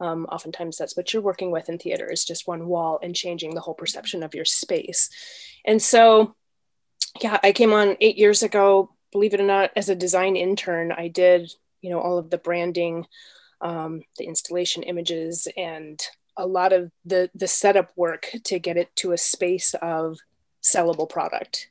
Um, 0.00 0.26
oftentimes, 0.26 0.76
that's 0.76 0.96
what 0.96 1.14
you're 1.14 1.22
working 1.22 1.50
with 1.50 1.70
in 1.70 1.78
theater 1.78 2.10
is 2.10 2.24
just 2.24 2.46
one 2.46 2.66
wall 2.66 3.00
and 3.02 3.14
changing 3.14 3.54
the 3.54 3.62
whole 3.62 3.74
perception 3.74 4.22
of 4.22 4.34
your 4.34 4.44
space. 4.44 5.08
And 5.64 5.80
so, 5.80 6.36
yeah, 7.20 7.38
I 7.42 7.52
came 7.52 7.72
on 7.72 7.96
eight 8.00 8.16
years 8.16 8.42
ago. 8.42 8.90
Believe 9.12 9.34
it 9.34 9.40
or 9.40 9.46
not, 9.46 9.70
as 9.76 9.88
a 9.88 9.94
design 9.94 10.36
intern, 10.36 10.92
I 10.92 11.08
did 11.08 11.52
you 11.80 11.90
know 11.90 12.00
all 12.00 12.18
of 12.18 12.30
the 12.30 12.38
branding, 12.38 13.06
um, 13.60 14.02
the 14.18 14.24
installation 14.24 14.82
images, 14.82 15.48
and 15.56 16.00
a 16.36 16.46
lot 16.46 16.72
of 16.72 16.90
the 17.04 17.30
the 17.34 17.48
setup 17.48 17.92
work 17.96 18.28
to 18.44 18.58
get 18.58 18.76
it 18.76 18.94
to 18.96 19.12
a 19.12 19.18
space 19.18 19.74
of 19.80 20.18
sellable 20.62 21.08
product 21.08 21.68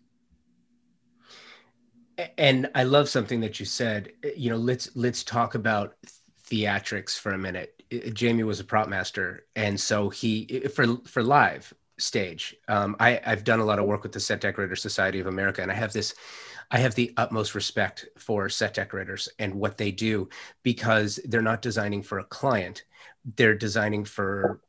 and 2.37 2.69
I 2.75 2.83
love 2.83 3.09
something 3.09 3.41
that 3.41 3.59
you 3.59 3.65
said. 3.65 4.11
Uh, 4.23 4.29
you 4.35 4.49
know, 4.49 4.57
let's 4.57 4.89
let's 4.95 5.23
talk 5.23 5.55
about 5.55 5.95
theatrics 6.49 7.17
for 7.17 7.31
a 7.31 7.37
minute. 7.37 7.83
Uh, 7.93 8.09
Jamie 8.11 8.43
was 8.43 8.59
a 8.59 8.63
prop 8.63 8.87
master, 8.87 9.45
and 9.55 9.79
so 9.79 10.09
he 10.09 10.61
uh, 10.65 10.69
for 10.69 10.97
for 11.05 11.23
live 11.23 11.73
stage. 11.97 12.55
Um, 12.67 12.95
I 12.99 13.21
I've 13.25 13.43
done 13.43 13.59
a 13.59 13.65
lot 13.65 13.79
of 13.79 13.85
work 13.85 14.03
with 14.03 14.11
the 14.11 14.19
Set 14.19 14.41
Decorator 14.41 14.75
Society 14.75 15.19
of 15.19 15.27
America, 15.27 15.61
and 15.61 15.71
I 15.71 15.75
have 15.75 15.93
this. 15.93 16.15
I 16.71 16.79
have 16.79 16.95
the 16.95 17.13
utmost 17.17 17.53
respect 17.53 18.07
for 18.17 18.49
set 18.49 18.73
decorators 18.73 19.29
and 19.37 19.53
what 19.53 19.77
they 19.77 19.91
do 19.91 20.29
because 20.63 21.19
they're 21.25 21.41
not 21.41 21.61
designing 21.61 22.01
for 22.01 22.19
a 22.19 22.23
client; 22.25 22.83
they're 23.35 23.55
designing 23.55 24.05
for 24.05 24.61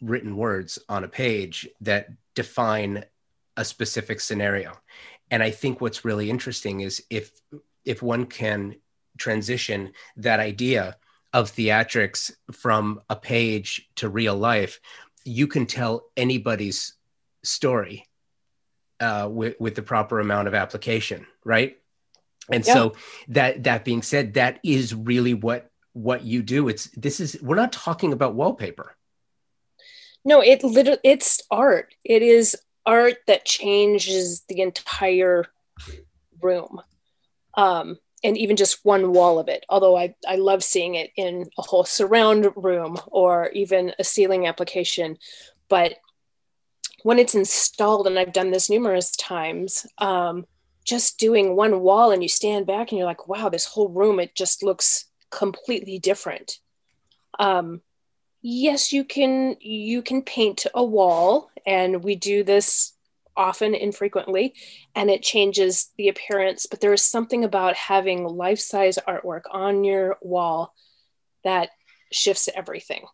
written 0.00 0.36
words 0.36 0.78
on 0.88 1.04
a 1.04 1.08
page 1.08 1.68
that 1.80 2.08
define 2.34 3.04
a 3.56 3.64
specific 3.64 4.20
scenario 4.20 4.72
and 5.30 5.42
i 5.42 5.50
think 5.50 5.80
what's 5.80 6.04
really 6.04 6.30
interesting 6.30 6.80
is 6.80 7.02
if 7.10 7.32
if 7.84 8.02
one 8.02 8.24
can 8.26 8.76
transition 9.18 9.92
that 10.16 10.38
idea 10.40 10.96
of 11.32 11.50
theatrics 11.50 12.30
from 12.52 13.00
a 13.10 13.16
page 13.16 13.90
to 13.96 14.08
real 14.08 14.36
life 14.36 14.80
you 15.28 15.46
can 15.46 15.66
tell 15.66 16.06
anybody's 16.16 16.94
story 17.44 18.06
uh, 19.00 19.28
with, 19.30 19.54
with 19.60 19.74
the 19.74 19.82
proper 19.82 20.18
amount 20.20 20.48
of 20.48 20.54
application 20.54 21.26
right? 21.48 21.78
And 22.52 22.64
yeah. 22.66 22.74
so 22.74 22.92
that 23.28 23.64
that 23.64 23.84
being 23.84 24.02
said 24.02 24.34
that 24.34 24.60
is 24.62 24.94
really 24.94 25.34
what 25.34 25.70
what 25.94 26.22
you 26.22 26.42
do. 26.42 26.68
It's 26.68 26.86
this 26.88 27.20
is 27.20 27.38
we're 27.42 27.56
not 27.56 27.72
talking 27.72 28.12
about 28.12 28.34
wallpaper. 28.34 28.94
No 30.24 30.40
it 30.40 30.62
literally 30.62 31.00
it's 31.02 31.40
art. 31.50 31.94
It 32.04 32.22
is 32.22 32.56
art 32.86 33.16
that 33.26 33.44
changes 33.44 34.42
the 34.48 34.60
entire 34.60 35.46
room. 36.40 36.80
Um, 37.54 37.98
and 38.24 38.36
even 38.36 38.56
just 38.56 38.84
one 38.84 39.12
wall 39.12 39.38
of 39.38 39.48
it 39.48 39.64
although 39.68 39.96
I, 39.96 40.14
I 40.26 40.36
love 40.36 40.64
seeing 40.64 40.94
it 40.94 41.10
in 41.16 41.48
a 41.58 41.62
whole 41.62 41.84
surround 41.84 42.48
room 42.56 42.98
or 43.06 43.50
even 43.50 43.92
a 43.98 44.04
ceiling 44.04 44.46
application. 44.46 45.18
But 45.68 45.94
when 47.02 47.18
it's 47.18 47.34
installed 47.34 48.06
and 48.06 48.18
i've 48.18 48.32
done 48.32 48.50
this 48.50 48.68
numerous 48.68 49.10
times 49.12 49.86
um, 49.98 50.46
just 50.84 51.18
doing 51.18 51.54
one 51.54 51.80
wall 51.80 52.10
and 52.10 52.22
you 52.22 52.28
stand 52.28 52.66
back 52.66 52.90
and 52.90 52.98
you're 52.98 53.06
like 53.06 53.28
wow 53.28 53.48
this 53.48 53.66
whole 53.66 53.88
room 53.88 54.18
it 54.18 54.34
just 54.34 54.62
looks 54.62 55.04
completely 55.30 55.98
different. 55.98 56.58
Um, 57.38 57.82
yes 58.40 58.92
you 58.92 59.04
can 59.04 59.56
you 59.60 60.00
can 60.00 60.22
paint 60.22 60.66
a 60.74 60.84
wall 60.84 61.50
and 61.66 62.04
we 62.04 62.14
do 62.14 62.44
this 62.44 62.92
often 63.38 63.74
infrequently 63.74 64.54
and 64.94 65.08
it 65.08 65.22
changes 65.22 65.90
the 65.96 66.08
appearance 66.08 66.66
but 66.66 66.80
there 66.80 66.92
is 66.92 67.02
something 67.02 67.44
about 67.44 67.76
having 67.76 68.24
life-size 68.24 68.98
artwork 69.08 69.42
on 69.50 69.84
your 69.84 70.18
wall 70.20 70.74
that 71.44 71.70
shifts 72.12 72.48
everything. 72.54 73.04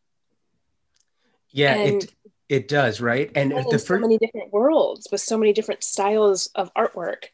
Yeah 1.50 1.74
and 1.74 2.02
it 2.02 2.14
it 2.48 2.68
does 2.68 3.00
right? 3.00 3.30
And 3.34 3.52
the 3.70 3.78
so 3.78 3.98
many 3.98 4.18
different 4.18 4.52
worlds 4.52 5.08
with 5.10 5.20
so 5.20 5.38
many 5.38 5.52
different 5.52 5.82
styles 5.82 6.48
of 6.54 6.72
artwork. 6.74 7.26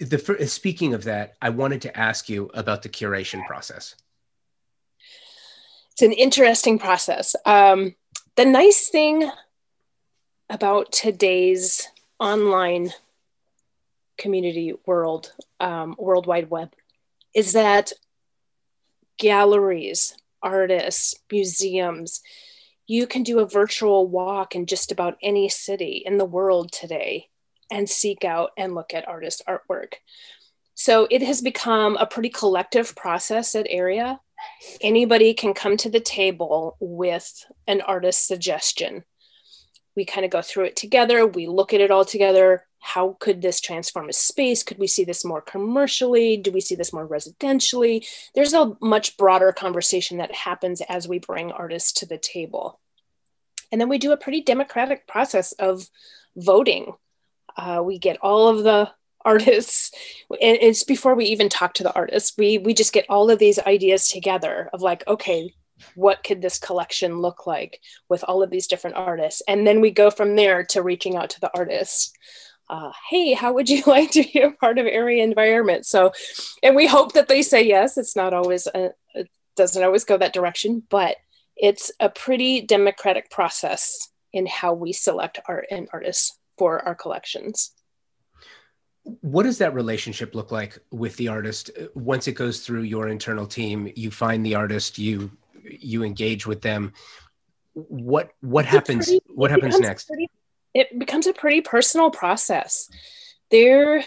The 0.00 0.46
speaking 0.46 0.94
of 0.94 1.04
that 1.04 1.34
i 1.40 1.48
wanted 1.48 1.82
to 1.82 1.98
ask 1.98 2.28
you 2.28 2.50
about 2.54 2.82
the 2.82 2.88
curation 2.88 3.46
process. 3.46 3.94
It's 5.92 6.02
an 6.02 6.12
interesting 6.12 6.78
process. 6.78 7.36
Um, 7.44 7.94
the 8.36 8.44
nice 8.44 8.88
thing 8.88 9.30
about 10.50 10.90
today's 10.90 11.88
online 12.18 12.92
community 14.18 14.74
world, 14.84 15.32
um, 15.60 15.94
World 15.96 16.26
Wide 16.26 16.50
Web, 16.50 16.74
is 17.32 17.52
that 17.52 17.92
galleries, 19.16 20.16
artists, 20.42 21.14
museums, 21.30 22.20
you 22.88 23.06
can 23.06 23.22
do 23.22 23.38
a 23.38 23.46
virtual 23.46 24.08
walk 24.08 24.56
in 24.56 24.66
just 24.66 24.90
about 24.90 25.16
any 25.22 25.48
city 25.48 26.02
in 26.04 26.18
the 26.18 26.24
world 26.24 26.72
today 26.72 27.28
and 27.70 27.88
seek 27.88 28.24
out 28.24 28.50
and 28.58 28.74
look 28.74 28.92
at 28.92 29.06
artist 29.06 29.42
artwork. 29.48 29.94
So 30.74 31.06
it 31.12 31.22
has 31.22 31.40
become 31.40 31.96
a 31.96 32.06
pretty 32.06 32.30
collective 32.30 32.96
process 32.96 33.54
at 33.54 33.66
Area. 33.70 34.18
Anybody 34.80 35.32
can 35.32 35.54
come 35.54 35.76
to 35.76 35.90
the 35.90 36.00
table 36.00 36.76
with 36.80 37.46
an 37.68 37.82
artist 37.82 38.26
suggestion 38.26 39.04
we 39.96 40.04
kind 40.04 40.24
of 40.24 40.30
go 40.30 40.42
through 40.42 40.64
it 40.64 40.76
together 40.76 41.26
we 41.26 41.46
look 41.46 41.72
at 41.72 41.80
it 41.80 41.90
all 41.90 42.04
together. 42.04 42.66
How 42.80 43.16
could 43.20 43.42
this 43.42 43.60
transform 43.60 44.08
a 44.08 44.12
space? 44.12 44.62
Could 44.62 44.78
we 44.78 44.86
see 44.86 45.04
this 45.04 45.24
more 45.24 45.42
commercially? 45.42 46.36
Do 46.36 46.50
we 46.50 46.60
see 46.60 46.74
this 46.74 46.92
more 46.92 47.06
residentially? 47.06 48.06
There's 48.34 48.54
a 48.54 48.76
much 48.80 49.18
broader 49.18 49.52
conversation 49.52 50.18
that 50.18 50.34
happens 50.34 50.80
as 50.88 51.06
we 51.06 51.18
bring 51.18 51.52
artists 51.52 51.92
to 52.00 52.06
the 52.06 52.16
table. 52.16 52.80
And 53.70 53.80
then 53.80 53.88
we 53.88 53.98
do 53.98 54.12
a 54.12 54.16
pretty 54.16 54.40
democratic 54.40 55.06
process 55.06 55.52
of 55.52 55.88
voting. 56.36 56.94
Uh, 57.56 57.82
we 57.84 57.98
get 57.98 58.16
all 58.22 58.48
of 58.48 58.64
the 58.64 58.90
artists 59.22 59.92
and 60.30 60.56
it's 60.60 60.82
before 60.82 61.14
we 61.14 61.26
even 61.26 61.48
talk 61.48 61.74
to 61.74 61.82
the 61.82 61.92
artists. 61.92 62.36
We 62.38 62.58
we 62.58 62.72
just 62.72 62.92
get 62.92 63.06
all 63.08 63.30
of 63.30 63.38
these 63.38 63.58
ideas 63.58 64.08
together 64.08 64.70
of 64.72 64.80
like 64.80 65.06
okay 65.06 65.54
what 65.94 66.22
could 66.24 66.42
this 66.42 66.58
collection 66.58 67.18
look 67.18 67.46
like 67.46 67.80
with 68.08 68.24
all 68.24 68.42
of 68.42 68.50
these 68.50 68.66
different 68.66 68.96
artists? 68.96 69.42
And 69.48 69.66
then 69.66 69.80
we 69.80 69.90
go 69.90 70.10
from 70.10 70.36
there 70.36 70.64
to 70.64 70.82
reaching 70.82 71.16
out 71.16 71.30
to 71.30 71.40
the 71.40 71.50
artists. 71.56 72.12
Uh, 72.68 72.92
hey 73.10 73.32
how 73.32 73.52
would 73.52 73.68
you 73.68 73.82
like 73.86 74.12
to 74.12 74.22
be 74.22 74.40
a 74.40 74.52
part 74.52 74.78
of 74.78 74.86
area 74.86 75.24
environment? 75.24 75.86
So 75.86 76.12
and 76.62 76.76
we 76.76 76.86
hope 76.86 77.12
that 77.12 77.28
they 77.28 77.42
say 77.42 77.62
yes. 77.62 77.98
It's 77.98 78.16
not 78.16 78.32
always 78.32 78.66
a, 78.68 78.86
uh, 78.86 78.88
it 79.14 79.28
doesn't 79.56 79.82
always 79.82 80.04
go 80.04 80.16
that 80.16 80.32
direction 80.32 80.82
but 80.88 81.16
it's 81.56 81.92
a 82.00 82.08
pretty 82.08 82.62
democratic 82.62 83.30
process 83.30 84.08
in 84.32 84.46
how 84.46 84.72
we 84.72 84.92
select 84.92 85.38
art 85.46 85.66
and 85.70 85.88
artists 85.92 86.38
for 86.56 86.82
our 86.86 86.94
collections. 86.94 87.72
What 89.02 89.42
does 89.42 89.58
that 89.58 89.74
relationship 89.74 90.34
look 90.34 90.52
like 90.52 90.78
with 90.90 91.16
the 91.16 91.28
artist? 91.28 91.70
Once 91.94 92.28
it 92.28 92.32
goes 92.32 92.60
through 92.60 92.82
your 92.82 93.08
internal 93.08 93.46
team 93.46 93.90
you 93.96 94.10
find 94.10 94.44
the 94.44 94.54
artist 94.54 94.98
you 94.98 95.30
you 95.70 96.02
engage 96.02 96.46
with 96.46 96.62
them 96.62 96.92
what 97.74 98.30
what 98.40 98.64
happens 98.64 99.06
pretty, 99.06 99.24
what 99.34 99.50
happens 99.50 99.78
next? 99.78 100.08
pretty, 100.08 100.28
it 100.74 100.98
becomes 100.98 101.26
a 101.26 101.32
pretty 101.32 101.60
personal 101.60 102.10
process. 102.10 102.88
There 103.50 104.04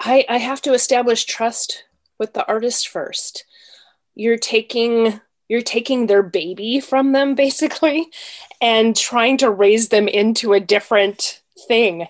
i 0.00 0.24
i 0.28 0.38
have 0.38 0.62
to 0.62 0.72
establish 0.72 1.24
trust 1.24 1.84
with 2.18 2.32
the 2.34 2.46
artist 2.46 2.88
first. 2.88 3.44
You're 4.14 4.38
taking 4.38 5.20
you're 5.48 5.62
taking 5.62 6.06
their 6.06 6.22
baby 6.22 6.80
from 6.80 7.12
them 7.12 7.34
basically 7.46 8.06
and 8.60 8.96
trying 8.96 9.38
to 9.38 9.50
raise 9.50 9.88
them 9.88 10.08
into 10.08 10.52
a 10.52 10.60
different 10.60 11.42
thing. 11.68 12.06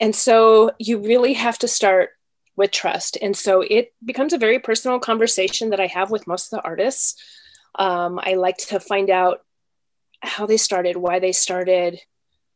And 0.00 0.14
so 0.14 0.72
you 0.78 0.98
really 0.98 1.34
have 1.34 1.58
to 1.58 1.68
start 1.68 2.10
with 2.54 2.70
trust. 2.70 3.16
And 3.22 3.36
so 3.36 3.62
it 3.62 3.94
becomes 4.04 4.32
a 4.32 4.38
very 4.38 4.58
personal 4.58 4.98
conversation 4.98 5.70
that 5.70 5.80
i 5.80 5.86
have 5.86 6.10
with 6.10 6.26
most 6.26 6.52
of 6.52 6.58
the 6.58 6.64
artists 6.68 7.16
um, 7.76 8.18
i 8.22 8.34
like 8.34 8.56
to 8.56 8.80
find 8.80 9.10
out 9.10 9.40
how 10.20 10.46
they 10.46 10.56
started 10.56 10.96
why 10.96 11.18
they 11.18 11.32
started 11.32 11.98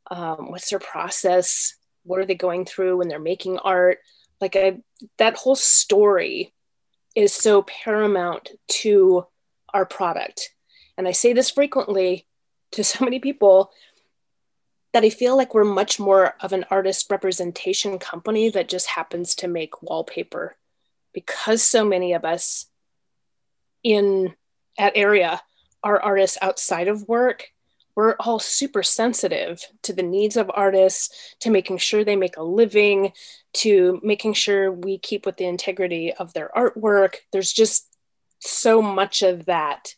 um, 0.09 0.51
what's 0.51 0.71
their 0.71 0.79
process 0.79 1.77
what 2.07 2.21
are 2.21 2.27
they 2.27 2.35
going 2.35 2.65
through 2.65 2.99
when 2.99 3.09
they're 3.09 3.19
making 3.19 3.59
art? 3.59 3.99
Like 4.41 4.57
I, 4.57 4.79
that 5.19 5.37
whole 5.37 5.57
story 5.57 6.55
is 7.15 7.33
so 7.33 7.63
paramount 7.63 8.51
to 8.69 9.27
our 9.75 9.85
product. 9.85 10.51
And 10.97 11.07
i 11.07 11.13
say 11.13 11.35
this 11.35 11.51
frequently 11.51 12.27
to 12.73 12.83
so 12.83 13.05
many 13.05 13.19
people 13.19 13.71
that 14.95 15.05
i 15.05 15.11
feel 15.11 15.37
like 15.37 15.53
we're 15.53 15.65
much 15.65 16.01
more 16.01 16.35
of 16.41 16.55
an 16.55 16.65
artist 16.71 17.11
representation 17.11 17.99
company 17.99 18.49
that 18.49 18.69
just 18.69 18.87
happens 18.87 19.35
to 19.35 19.49
make 19.49 19.83
wallpaper 19.83 20.57
because 21.13 21.63
so 21.63 21.85
many 21.85 22.15
of 22.15 22.25
us 22.25 22.67
in 23.85 24.35
at 24.79 24.93
area 24.97 25.41
are 25.83 26.01
artists 26.01 26.39
outside 26.41 26.89
of 26.89 27.09
work 27.09 27.51
we're 27.97 28.15
all 28.21 28.39
super 28.39 28.83
sensitive 28.83 29.67
to 29.83 29.95
the 29.95 30.03
needs 30.03 30.37
of 30.37 30.51
artists, 30.55 31.35
to 31.41 31.51
making 31.51 31.79
sure 31.79 32.05
they 32.05 32.15
make 32.15 32.37
a 32.37 32.43
living, 32.43 33.13
to 33.55 33.99
making 34.05 34.35
sure 34.35 34.71
we 34.71 34.99
keep 34.99 35.25
with 35.25 35.39
the 35.39 35.47
integrity 35.47 36.13
of 36.13 36.35
their 36.35 36.51
artwork. 36.55 37.17
There's 37.33 37.53
just 37.53 37.89
so 38.39 38.83
much 38.83 39.23
of 39.23 39.47
that 39.47 39.95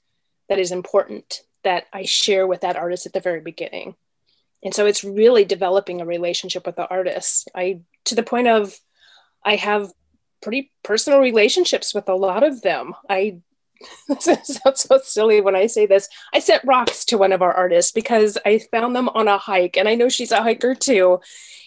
that 0.48 0.60
is 0.60 0.70
important 0.70 1.42
that 1.64 1.86
I 1.92 2.04
share 2.04 2.46
with 2.46 2.60
that 2.60 2.76
artist 2.76 3.04
at 3.04 3.12
the 3.12 3.20
very 3.20 3.40
beginning. 3.40 3.96
And 4.62 4.72
so 4.72 4.86
it's 4.86 5.02
really 5.02 5.44
developing 5.44 6.00
a 6.00 6.06
relationship 6.06 6.66
with 6.66 6.76
the 6.76 6.88
artists. 6.88 7.46
I 7.54 7.80
to 8.04 8.14
the 8.14 8.22
point 8.22 8.46
of 8.46 8.78
I 9.44 9.56
have 9.56 9.92
pretty 10.40 10.70
personal 10.84 11.18
relationships 11.18 11.92
with 11.94 12.08
a 12.08 12.14
lot 12.14 12.44
of 12.44 12.62
them. 12.62 12.94
I 13.08 13.40
sounds 14.20 14.82
so 14.82 14.98
silly 15.02 15.40
when 15.40 15.54
I 15.54 15.66
say 15.66 15.86
this. 15.86 16.08
I 16.32 16.38
sent 16.40 16.64
rocks 16.64 17.04
to 17.06 17.18
one 17.18 17.32
of 17.32 17.42
our 17.42 17.52
artists 17.52 17.92
because 17.92 18.38
I 18.44 18.58
found 18.70 18.94
them 18.94 19.08
on 19.10 19.28
a 19.28 19.38
hike, 19.38 19.76
and 19.76 19.88
I 19.88 19.94
know 19.94 20.08
she's 20.08 20.32
a 20.32 20.42
hiker 20.42 20.74
too. 20.74 21.20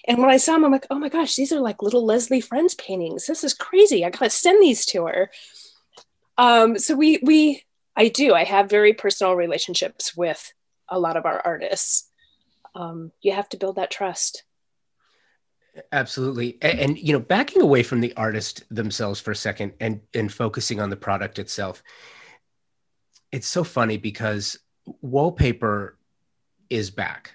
And 0.06 0.18
when 0.18 0.30
I 0.30 0.38
saw 0.38 0.54
them, 0.54 0.66
I'm 0.66 0.72
like, 0.72 0.88
oh 0.90 1.00
my 1.00 1.10
gosh, 1.10 1.36
these 1.36 1.52
are 1.52 1.62
like 1.62 1.82
little 1.82 2.06
Leslie 2.06 2.42
Friends 2.42 2.76
paintings. 2.76 3.26
This 3.28 3.44
is 3.44 3.54
crazy. 3.54 4.04
I 4.04 4.10
gotta 4.10 4.30
send 4.30 4.62
these 4.62 4.86
to 4.88 5.06
her. 5.06 5.32
Um, 6.38 6.78
so 6.78 6.96
we 6.96 7.20
we 7.22 7.64
I 7.96 8.08
do. 8.08 8.34
I 8.34 8.44
have 8.44 8.70
very 8.70 8.94
personal 8.94 9.36
relationships 9.36 10.16
with 10.16 10.54
a 10.90 11.00
lot 11.00 11.18
of 11.18 11.26
our 11.26 11.40
artists. 11.40 12.10
Um, 12.74 13.12
you 13.22 13.34
have 13.34 13.50
to 13.50 13.58
build 13.58 13.76
that 13.76 13.92
trust. 13.92 14.44
Absolutely. 15.92 16.58
And, 16.62 16.80
and, 16.80 16.98
you 16.98 17.14
know, 17.14 17.20
backing 17.20 17.62
away 17.62 17.84
from 17.84 18.02
the 18.02 18.14
artist 18.18 18.64
themselves 18.70 19.20
for 19.20 19.32
a 19.32 19.36
second 19.36 19.74
and 19.80 20.02
and 20.14 20.32
focusing 20.32 20.82
on 20.82 20.90
the 20.90 20.98
product 20.98 21.40
itself. 21.40 21.82
It's 23.32 23.48
so 23.48 23.64
funny 23.64 23.98
because 23.98 24.60
wallpaper 25.02 25.98
is 26.70 26.90
back. 26.90 27.32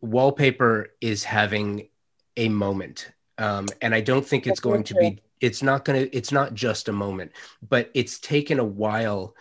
Wallpaper 0.00 0.88
is 1.00 1.24
having 1.24 1.88
a 2.36 2.48
moment. 2.48 3.10
Um, 3.38 3.66
and 3.82 3.94
I 3.94 4.00
don't 4.00 4.26
think 4.26 4.46
it's 4.46 4.60
going 4.60 4.84
to 4.84 4.94
be 4.94 5.20
it's 5.40 5.62
not 5.62 5.84
going 5.84 6.00
to 6.00 6.16
it's 6.16 6.32
not 6.32 6.54
just 6.54 6.88
a 6.88 6.92
moment, 6.92 7.32
but 7.68 7.90
it's 7.92 8.18
taken 8.18 8.58
a 8.58 8.64
while 8.64 9.34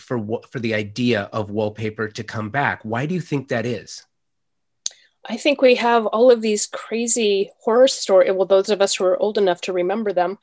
for 0.00 0.18
what 0.18 0.50
for 0.50 0.58
the 0.58 0.74
idea 0.74 1.28
of 1.32 1.50
wallpaper 1.50 2.08
to 2.08 2.24
come 2.24 2.50
back. 2.50 2.84
Why 2.84 3.06
do 3.06 3.14
you 3.14 3.20
think 3.20 3.48
that 3.48 3.66
is? 3.66 4.04
I 5.24 5.36
think 5.36 5.60
we 5.60 5.74
have 5.76 6.06
all 6.06 6.30
of 6.30 6.40
these 6.40 6.66
crazy 6.66 7.50
horror 7.60 7.88
stories. 7.88 8.32
Well, 8.32 8.46
those 8.46 8.70
of 8.70 8.80
us 8.80 8.94
who 8.94 9.04
are 9.04 9.20
old 9.20 9.36
enough 9.36 9.60
to 9.62 9.72
remember 9.72 10.12
them, 10.12 10.38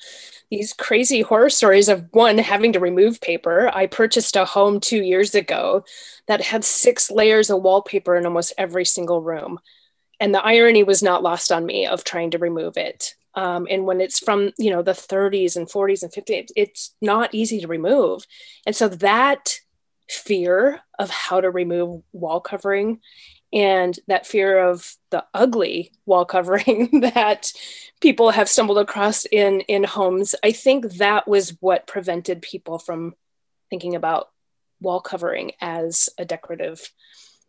these 0.51 0.73
crazy 0.73 1.21
horror 1.21 1.49
stories 1.49 1.89
of 1.89 2.07
one 2.11 2.37
having 2.37 2.73
to 2.73 2.79
remove 2.79 3.21
paper. 3.21 3.69
I 3.73 3.87
purchased 3.87 4.35
a 4.35 4.45
home 4.45 4.79
two 4.79 5.01
years 5.01 5.33
ago 5.33 5.85
that 6.27 6.41
had 6.41 6.63
six 6.63 7.09
layers 7.09 7.49
of 7.49 7.63
wallpaper 7.63 8.15
in 8.15 8.25
almost 8.25 8.53
every 8.57 8.85
single 8.85 9.21
room. 9.21 9.59
And 10.19 10.33
the 10.33 10.43
irony 10.43 10.83
was 10.83 11.01
not 11.01 11.23
lost 11.23 11.51
on 11.51 11.65
me 11.65 11.87
of 11.87 12.03
trying 12.03 12.31
to 12.31 12.37
remove 12.37 12.77
it. 12.77 13.15
Um, 13.33 13.67
and 13.69 13.85
when 13.85 13.99
it's 13.99 14.19
from 14.19 14.51
you 14.57 14.69
know 14.69 14.81
the 14.81 14.91
30s 14.91 15.57
and 15.57 15.67
40s 15.67 16.03
and 16.03 16.11
50s, 16.11 16.51
it's 16.55 16.95
not 17.01 17.33
easy 17.33 17.59
to 17.59 17.67
remove. 17.67 18.25
And 18.65 18.75
so 18.75 18.87
that 18.87 19.59
fear 20.09 20.81
of 20.99 21.09
how 21.09 21.41
to 21.41 21.49
remove 21.49 22.03
wall 22.13 22.39
covering 22.39 22.99
and 23.53 23.97
that 24.07 24.27
fear 24.27 24.57
of 24.67 24.95
the 25.11 25.23
ugly 25.33 25.91
wall 26.05 26.25
covering 26.25 27.01
that 27.13 27.51
people 28.01 28.31
have 28.31 28.49
stumbled 28.49 28.77
across 28.77 29.25
in 29.25 29.61
in 29.61 29.83
homes. 29.83 30.35
I 30.43 30.51
think 30.51 30.93
that 30.95 31.27
was 31.27 31.57
what 31.61 31.87
prevented 31.87 32.41
people 32.41 32.79
from 32.79 33.15
thinking 33.69 33.95
about 33.95 34.29
wall 34.81 34.99
covering 34.99 35.53
as 35.61 36.09
a 36.17 36.25
decorative 36.25 36.91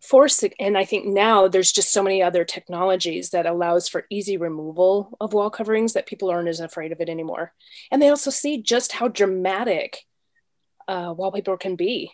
force. 0.00 0.44
And 0.60 0.78
i 0.78 0.84
think 0.84 1.06
now 1.06 1.48
there's 1.48 1.72
just 1.72 1.92
so 1.92 2.02
many 2.02 2.22
other 2.22 2.44
technologies 2.44 3.30
that 3.30 3.46
allows 3.46 3.88
for 3.88 4.06
easy 4.10 4.36
removal 4.36 5.16
of 5.20 5.32
wall 5.32 5.50
coverings 5.50 5.94
that 5.94 6.06
people 6.06 6.30
aren't 6.30 6.48
as 6.48 6.60
afraid 6.60 6.92
of 6.92 7.00
it 7.00 7.08
anymore. 7.08 7.52
And 7.90 8.00
they 8.00 8.10
also 8.10 8.30
see 8.30 8.62
just 8.62 8.92
how 8.92 9.08
dramatic 9.08 10.04
uh, 10.86 11.12
wallpaper 11.16 11.56
can 11.56 11.74
be. 11.74 12.12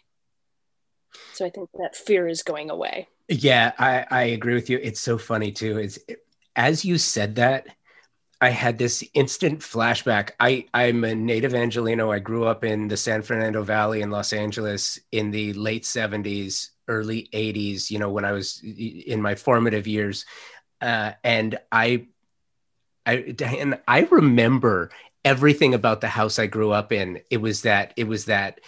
So 1.34 1.44
i 1.44 1.50
think 1.50 1.68
that 1.74 1.94
fear 1.94 2.26
is 2.26 2.42
going 2.42 2.70
away 2.70 3.08
yeah, 3.32 3.72
I, 3.78 4.06
I 4.10 4.22
agree 4.24 4.54
with 4.54 4.68
you. 4.70 4.78
It's 4.82 5.00
so 5.00 5.18
funny 5.18 5.52
too. 5.52 5.78
Is 5.78 6.04
as 6.54 6.84
you 6.84 6.98
said 6.98 7.36
that, 7.36 7.66
I 8.40 8.50
had 8.50 8.76
this 8.76 9.04
instant 9.14 9.60
flashback. 9.60 10.30
I, 10.40 10.66
I'm 10.74 11.04
a 11.04 11.14
native 11.14 11.54
Angelino. 11.54 12.10
I 12.10 12.18
grew 12.18 12.44
up 12.44 12.64
in 12.64 12.88
the 12.88 12.96
San 12.96 13.22
Fernando 13.22 13.62
Valley 13.62 14.02
in 14.02 14.10
Los 14.10 14.32
Angeles 14.32 14.98
in 15.12 15.30
the 15.30 15.52
late 15.52 15.84
70s, 15.84 16.70
early 16.88 17.28
80s, 17.32 17.88
you 17.88 18.00
know, 18.00 18.10
when 18.10 18.24
I 18.24 18.32
was 18.32 18.60
in 18.64 19.22
my 19.22 19.36
formative 19.36 19.86
years. 19.86 20.26
Uh, 20.80 21.12
and 21.22 21.56
I, 21.70 22.06
I, 23.06 23.36
and 23.40 23.78
I 23.86 24.00
remember 24.10 24.90
everything 25.24 25.72
about 25.72 26.00
the 26.00 26.08
house 26.08 26.40
I 26.40 26.46
grew 26.46 26.72
up 26.72 26.90
in. 26.92 27.20
It 27.30 27.40
was 27.40 27.62
that, 27.62 27.94
it 27.96 28.08
was 28.08 28.24
that 28.24 28.58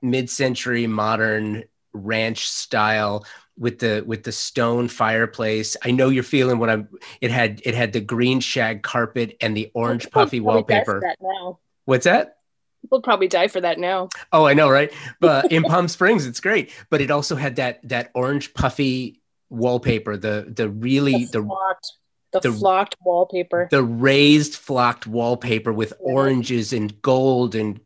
mid-century 0.00 0.86
modern 0.86 1.64
ranch 1.92 2.48
style 2.48 3.26
with 3.58 3.78
the 3.78 4.02
with 4.06 4.22
the 4.24 4.32
stone 4.32 4.88
fireplace. 4.88 5.76
I 5.84 5.90
know 5.90 6.08
you're 6.08 6.22
feeling 6.22 6.58
what 6.58 6.70
I'm. 6.70 6.88
It 7.20 7.30
had 7.30 7.60
it 7.64 7.74
had 7.74 7.92
the 7.92 8.00
green 8.00 8.40
shag 8.40 8.82
carpet 8.82 9.36
and 9.40 9.56
the 9.56 9.70
orange 9.74 10.10
puffy 10.10 10.40
wallpaper. 10.40 11.00
That 11.00 11.56
What's 11.84 12.04
that? 12.04 12.36
People 12.82 13.00
probably 13.02 13.28
die 13.28 13.48
for 13.48 13.60
that 13.60 13.78
now. 13.78 14.08
Oh, 14.32 14.44
I 14.44 14.54
know, 14.54 14.68
right? 14.68 14.92
But 15.20 15.52
in 15.52 15.62
Palm 15.62 15.88
Springs, 15.88 16.26
it's 16.26 16.40
great. 16.40 16.70
But 16.90 17.00
it 17.00 17.10
also 17.10 17.36
had 17.36 17.56
that 17.56 17.86
that 17.88 18.10
orange 18.14 18.54
puffy 18.54 19.20
wallpaper. 19.50 20.16
The 20.16 20.52
the 20.54 20.68
really 20.68 21.26
the 21.26 21.42
flocked, 21.42 21.92
the, 22.32 22.40
the 22.40 22.52
flocked 22.52 22.96
wallpaper. 23.04 23.68
The 23.70 23.82
raised 23.82 24.54
flocked 24.54 25.06
wallpaper 25.06 25.72
with 25.72 25.92
yeah. 25.92 26.12
oranges 26.12 26.72
and 26.72 27.00
gold 27.02 27.54
and. 27.54 27.80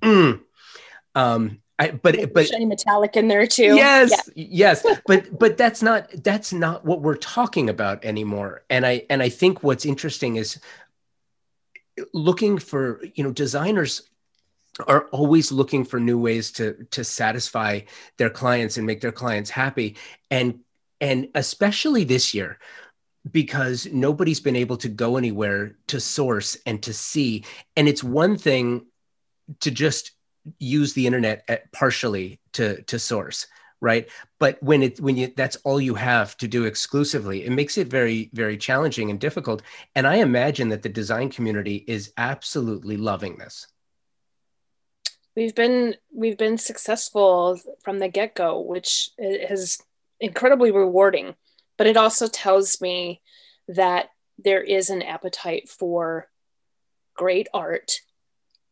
Mm, 0.00 0.40
um, 1.16 1.60
I, 1.78 1.92
but 1.92 2.32
but 2.32 2.48
shiny 2.48 2.64
metallic 2.64 3.16
in 3.16 3.28
there 3.28 3.46
too. 3.46 3.76
Yes, 3.76 4.10
yeah. 4.34 4.46
yes, 4.50 4.86
but 5.06 5.38
but 5.38 5.56
that's 5.56 5.80
not 5.80 6.10
that's 6.24 6.52
not 6.52 6.84
what 6.84 7.02
we're 7.02 7.16
talking 7.16 7.70
about 7.70 8.04
anymore. 8.04 8.64
And 8.68 8.84
I 8.84 9.04
and 9.08 9.22
I 9.22 9.28
think 9.28 9.62
what's 9.62 9.86
interesting 9.86 10.36
is 10.36 10.58
looking 12.12 12.58
for 12.58 13.00
you 13.14 13.22
know 13.22 13.32
designers 13.32 14.02
are 14.86 15.06
always 15.06 15.50
looking 15.50 15.84
for 15.84 15.98
new 15.98 16.18
ways 16.18 16.52
to 16.52 16.86
to 16.90 17.04
satisfy 17.04 17.80
their 18.16 18.30
clients 18.30 18.76
and 18.76 18.86
make 18.86 19.00
their 19.00 19.12
clients 19.12 19.50
happy 19.50 19.96
and 20.30 20.60
and 21.00 21.28
especially 21.34 22.04
this 22.04 22.34
year 22.34 22.58
because 23.30 23.86
nobody's 23.92 24.40
been 24.40 24.56
able 24.56 24.76
to 24.76 24.88
go 24.88 25.16
anywhere 25.16 25.76
to 25.88 26.00
source 26.00 26.56
and 26.66 26.82
to 26.82 26.92
see 26.92 27.44
and 27.76 27.88
it's 27.88 28.04
one 28.04 28.36
thing 28.36 28.86
to 29.60 29.70
just 29.70 30.12
use 30.58 30.92
the 30.94 31.06
internet 31.06 31.44
uh, 31.48 31.56
partially 31.72 32.40
to 32.52 32.82
to 32.82 32.98
source 32.98 33.46
right? 33.80 34.08
But 34.38 34.62
when 34.62 34.82
it 34.82 35.00
when 35.00 35.16
you 35.16 35.32
that's 35.36 35.56
all 35.64 35.80
you 35.80 35.94
have 35.94 36.36
to 36.38 36.48
do 36.48 36.64
exclusively 36.64 37.44
it 37.44 37.50
makes 37.50 37.78
it 37.78 37.88
very 37.88 38.30
very 38.32 38.56
challenging 38.56 39.10
and 39.10 39.20
difficult. 39.20 39.62
And 39.94 40.06
i 40.06 40.16
imagine 40.16 40.68
that 40.70 40.82
the 40.82 40.88
design 40.88 41.30
community 41.30 41.84
is 41.86 42.12
absolutely 42.16 42.96
loving 42.96 43.38
this. 43.38 43.66
We've 45.36 45.54
been 45.54 45.94
we've 46.12 46.38
been 46.38 46.58
successful 46.58 47.60
from 47.82 47.98
the 47.98 48.08
get-go 48.08 48.60
which 48.60 49.10
is 49.18 49.80
incredibly 50.20 50.70
rewarding. 50.70 51.34
But 51.76 51.86
it 51.86 51.96
also 51.96 52.26
tells 52.26 52.80
me 52.80 53.22
that 53.68 54.10
there 54.36 54.62
is 54.62 54.90
an 54.90 55.02
appetite 55.02 55.68
for 55.68 56.28
great 57.14 57.48
art 57.54 58.00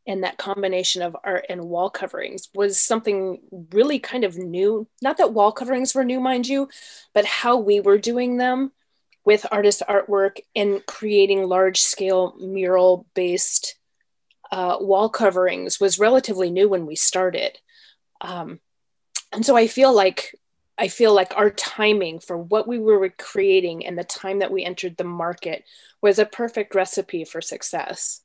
and 0.06 0.22
that 0.22 0.38
combination 0.38 1.02
of 1.02 1.16
art 1.24 1.46
and 1.48 1.64
wall 1.64 1.90
coverings 1.90 2.48
was 2.54 2.78
something 2.80 3.40
really 3.72 3.98
kind 3.98 4.24
of 4.24 4.36
new. 4.36 4.86
Not 5.02 5.18
that 5.18 5.32
wall 5.32 5.52
coverings 5.52 5.94
were 5.94 6.04
new 6.04 6.20
mind 6.20 6.46
you 6.46 6.68
but 7.14 7.24
how 7.24 7.56
we 7.56 7.80
were 7.80 7.98
doing 7.98 8.36
them 8.36 8.72
with 9.24 9.46
artist 9.50 9.82
artwork 9.88 10.38
and 10.54 10.84
creating 10.86 11.42
large 11.42 11.80
scale 11.80 12.36
mural 12.38 13.06
based 13.14 13.76
uh, 14.52 14.76
wall 14.80 15.08
coverings 15.08 15.80
was 15.80 15.98
relatively 15.98 16.50
new 16.50 16.68
when 16.68 16.86
we 16.86 16.94
started. 16.94 17.58
Um, 18.20 18.60
and 19.32 19.44
so 19.44 19.56
i 19.56 19.66
feel 19.66 19.94
like 19.94 20.34
i 20.78 20.88
feel 20.88 21.14
like 21.14 21.32
our 21.36 21.50
timing 21.50 22.18
for 22.18 22.36
what 22.36 22.66
we 22.66 22.78
were 22.78 23.08
creating 23.10 23.86
and 23.86 23.98
the 23.98 24.04
time 24.04 24.40
that 24.40 24.50
we 24.50 24.64
entered 24.64 24.96
the 24.96 25.04
market 25.04 25.64
was 26.00 26.18
a 26.18 26.26
perfect 26.26 26.74
recipe 26.74 27.24
for 27.24 27.40
success 27.40 28.22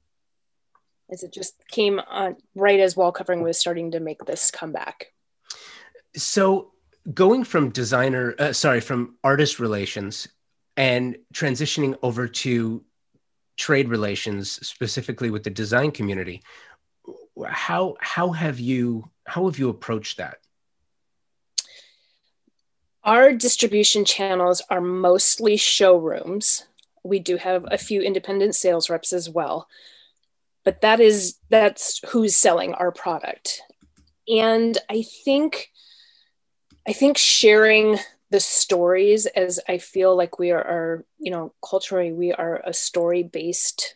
as 1.11 1.23
it 1.23 1.33
just 1.33 1.55
came 1.67 1.99
on 1.99 2.37
right 2.55 2.79
as 2.79 2.95
wall 2.95 3.11
covering 3.11 3.43
was 3.43 3.57
starting 3.57 3.91
to 3.91 3.99
make 3.99 4.23
this 4.25 4.49
comeback. 4.49 5.07
So 6.15 6.71
going 7.13 7.43
from 7.43 7.69
designer, 7.69 8.35
uh, 8.39 8.53
sorry, 8.53 8.79
from 8.79 9.17
artist 9.23 9.59
relations 9.59 10.27
and 10.77 11.17
transitioning 11.33 11.97
over 12.01 12.27
to 12.27 12.83
trade 13.57 13.89
relations, 13.89 14.51
specifically 14.65 15.29
with 15.29 15.43
the 15.43 15.49
design 15.49 15.91
community, 15.91 16.41
how 17.45 17.95
how 17.99 18.31
have 18.31 18.59
you 18.59 19.09
how 19.25 19.45
have 19.45 19.59
you 19.59 19.69
approached 19.69 20.17
that? 20.17 20.37
Our 23.03 23.33
distribution 23.33 24.05
channels 24.05 24.61
are 24.69 24.81
mostly 24.81 25.57
showrooms. 25.57 26.67
We 27.03 27.19
do 27.19 27.37
have 27.37 27.65
a 27.71 27.77
few 27.77 28.01
independent 28.01 28.55
sales 28.55 28.89
reps 28.89 29.11
as 29.11 29.27
well 29.27 29.67
but 30.63 30.81
that 30.81 30.99
is 30.99 31.37
that's 31.49 31.99
who's 32.09 32.35
selling 32.35 32.73
our 32.73 32.91
product. 32.91 33.61
And 34.27 34.77
i 34.89 35.03
think 35.25 35.69
i 36.87 36.93
think 36.93 37.17
sharing 37.17 37.97
the 38.29 38.39
stories 38.39 39.25
as 39.25 39.59
i 39.67 39.77
feel 39.77 40.15
like 40.15 40.39
we 40.39 40.51
are, 40.51 40.61
are 40.61 41.05
you 41.19 41.31
know 41.31 41.53
culturally 41.67 42.13
we 42.13 42.31
are 42.31 42.61
a 42.63 42.73
story 42.73 43.23
based 43.23 43.95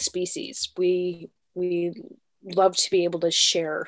species. 0.00 0.70
We 0.76 1.30
we 1.54 1.94
love 2.42 2.76
to 2.76 2.90
be 2.90 3.04
able 3.04 3.20
to 3.20 3.30
share 3.30 3.86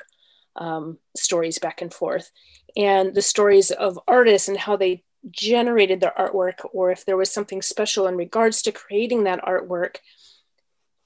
um, 0.55 0.97
stories 1.15 1.59
back 1.59 1.81
and 1.81 1.93
forth. 1.93 2.31
And 2.75 3.13
the 3.13 3.21
stories 3.21 3.71
of 3.71 3.99
artists 4.07 4.47
and 4.47 4.57
how 4.57 4.75
they 4.75 5.03
generated 5.29 5.99
their 5.99 6.13
artwork 6.17 6.65
or 6.73 6.91
if 6.91 7.05
there 7.05 7.17
was 7.17 7.31
something 7.31 7.61
special 7.61 8.07
in 8.07 8.15
regards 8.15 8.61
to 8.63 8.71
creating 8.71 9.23
that 9.23 9.43
artwork 9.43 9.97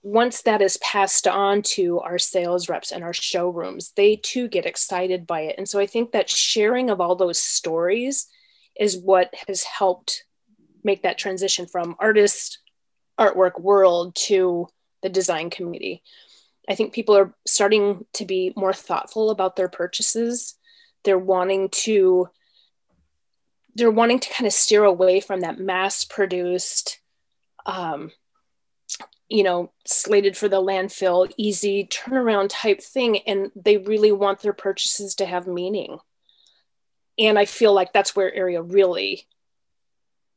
once 0.05 0.43
that 0.43 0.61
is 0.61 0.77
passed 0.77 1.27
on 1.27 1.63
to 1.63 1.99
our 2.01 2.19
sales 2.19 2.69
reps 2.69 2.91
and 2.91 3.03
our 3.03 3.11
showrooms, 3.11 3.91
they 3.95 4.15
too 4.15 4.47
get 4.47 4.67
excited 4.67 5.25
by 5.25 5.41
it. 5.41 5.55
And 5.57 5.67
so 5.67 5.79
I 5.79 5.87
think 5.87 6.11
that 6.11 6.29
sharing 6.29 6.91
of 6.91 7.01
all 7.01 7.15
those 7.15 7.39
stories 7.39 8.27
is 8.79 8.95
what 8.95 9.33
has 9.47 9.63
helped 9.63 10.25
make 10.83 11.01
that 11.01 11.17
transition 11.17 11.65
from 11.65 11.95
artist 11.97 12.59
artwork 13.19 13.59
world 13.59 14.13
to 14.13 14.67
the 15.01 15.09
design 15.09 15.49
community. 15.49 16.03
I 16.69 16.75
think 16.75 16.93
people 16.93 17.17
are 17.17 17.33
starting 17.47 18.05
to 18.13 18.25
be 18.25 18.53
more 18.55 18.73
thoughtful 18.73 19.31
about 19.31 19.55
their 19.55 19.69
purchases. 19.69 20.53
They're 21.03 21.17
wanting 21.17 21.69
to 21.69 22.29
they're 23.73 23.89
wanting 23.89 24.19
to 24.19 24.29
kind 24.29 24.45
of 24.45 24.53
steer 24.53 24.83
away 24.83 25.19
from 25.19 25.41
that 25.41 25.59
mass 25.59 26.05
produced 26.05 26.99
um, 27.65 28.11
you 29.29 29.43
know, 29.43 29.71
slated 29.85 30.37
for 30.37 30.47
the 30.47 30.61
landfill, 30.61 31.31
easy 31.37 31.87
turnaround 31.87 32.47
type 32.49 32.81
thing. 32.81 33.19
And 33.27 33.51
they 33.55 33.77
really 33.77 34.11
want 34.11 34.41
their 34.41 34.53
purchases 34.53 35.15
to 35.15 35.25
have 35.25 35.47
meaning. 35.47 35.97
And 37.17 37.39
I 37.39 37.45
feel 37.45 37.73
like 37.73 37.93
that's 37.93 38.15
where 38.15 38.33
area 38.33 38.61
really 38.61 39.25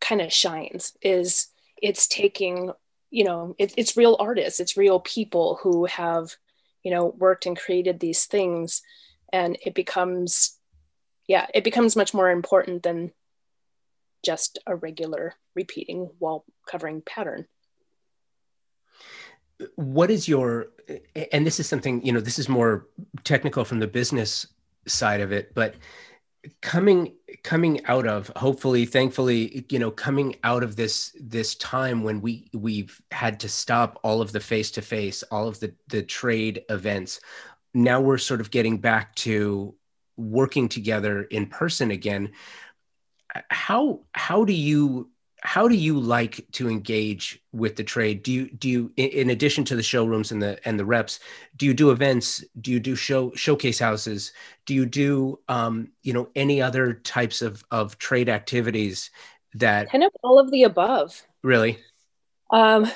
kind 0.00 0.20
of 0.20 0.32
shines 0.32 0.96
is 1.02 1.48
it's 1.82 2.06
taking, 2.06 2.72
you 3.10 3.24
know, 3.24 3.54
it, 3.58 3.74
it's 3.76 3.96
real 3.96 4.16
artists, 4.18 4.60
it's 4.60 4.76
real 4.76 5.00
people 5.00 5.58
who 5.62 5.84
have, 5.86 6.36
you 6.82 6.90
know, 6.90 7.06
worked 7.06 7.46
and 7.46 7.58
created 7.58 8.00
these 8.00 8.24
things. 8.24 8.82
And 9.32 9.58
it 9.64 9.74
becomes, 9.74 10.56
yeah, 11.26 11.46
it 11.52 11.64
becomes 11.64 11.96
much 11.96 12.14
more 12.14 12.30
important 12.30 12.84
than 12.84 13.12
just 14.24 14.58
a 14.66 14.74
regular 14.74 15.34
repeating 15.54 16.10
wall 16.18 16.44
covering 16.66 17.02
pattern 17.02 17.46
what 19.76 20.10
is 20.10 20.28
your 20.28 20.68
and 21.32 21.46
this 21.46 21.60
is 21.60 21.68
something 21.68 22.04
you 22.04 22.12
know 22.12 22.20
this 22.20 22.38
is 22.38 22.48
more 22.48 22.86
technical 23.24 23.64
from 23.64 23.78
the 23.80 23.86
business 23.86 24.46
side 24.86 25.20
of 25.20 25.32
it 25.32 25.54
but 25.54 25.74
coming 26.62 27.14
coming 27.42 27.84
out 27.86 28.06
of 28.06 28.30
hopefully 28.36 28.86
thankfully 28.86 29.64
you 29.68 29.78
know 29.78 29.90
coming 29.90 30.36
out 30.44 30.62
of 30.62 30.76
this 30.76 31.14
this 31.20 31.54
time 31.56 32.02
when 32.02 32.20
we 32.20 32.48
we've 32.54 33.02
had 33.10 33.40
to 33.40 33.48
stop 33.48 33.98
all 34.02 34.22
of 34.22 34.32
the 34.32 34.40
face 34.40 34.70
to 34.70 34.80
face 34.80 35.22
all 35.24 35.48
of 35.48 35.58
the 35.60 35.72
the 35.88 36.02
trade 36.02 36.62
events 36.70 37.20
now 37.74 38.00
we're 38.00 38.18
sort 38.18 38.40
of 38.40 38.50
getting 38.50 38.78
back 38.78 39.14
to 39.16 39.74
working 40.18 40.68
together 40.68 41.22
in 41.22 41.46
person 41.46 41.90
again. 41.90 42.32
How 43.48 44.00
how 44.12 44.44
do 44.44 44.52
you 44.52 45.10
how 45.40 45.68
do 45.68 45.76
you 45.76 45.98
like 45.98 46.44
to 46.52 46.68
engage 46.68 47.40
with 47.52 47.76
the 47.76 47.84
trade? 47.84 48.22
Do 48.22 48.32
you 48.32 48.50
do 48.50 48.68
you 48.68 48.92
in 48.96 49.30
addition 49.30 49.64
to 49.66 49.76
the 49.76 49.82
showrooms 49.82 50.32
and 50.32 50.42
the 50.42 50.58
and 50.66 50.78
the 50.78 50.84
reps 50.84 51.20
do 51.56 51.66
you 51.66 51.74
do 51.74 51.90
events? 51.90 52.44
Do 52.60 52.70
you 52.72 52.80
do 52.80 52.96
show 52.96 53.32
showcase 53.34 53.78
houses? 53.78 54.32
Do 54.66 54.74
you 54.74 54.86
do 54.86 55.38
um, 55.48 55.88
you 56.02 56.12
know 56.12 56.28
any 56.34 56.60
other 56.60 56.94
types 56.94 57.42
of 57.42 57.64
of 57.70 57.98
trade 57.98 58.28
activities 58.28 59.10
that 59.54 59.90
kind 59.90 60.04
of 60.04 60.12
all 60.22 60.38
of 60.38 60.50
the 60.50 60.64
above. 60.64 61.22
Really? 61.42 61.78
Um 62.50 62.90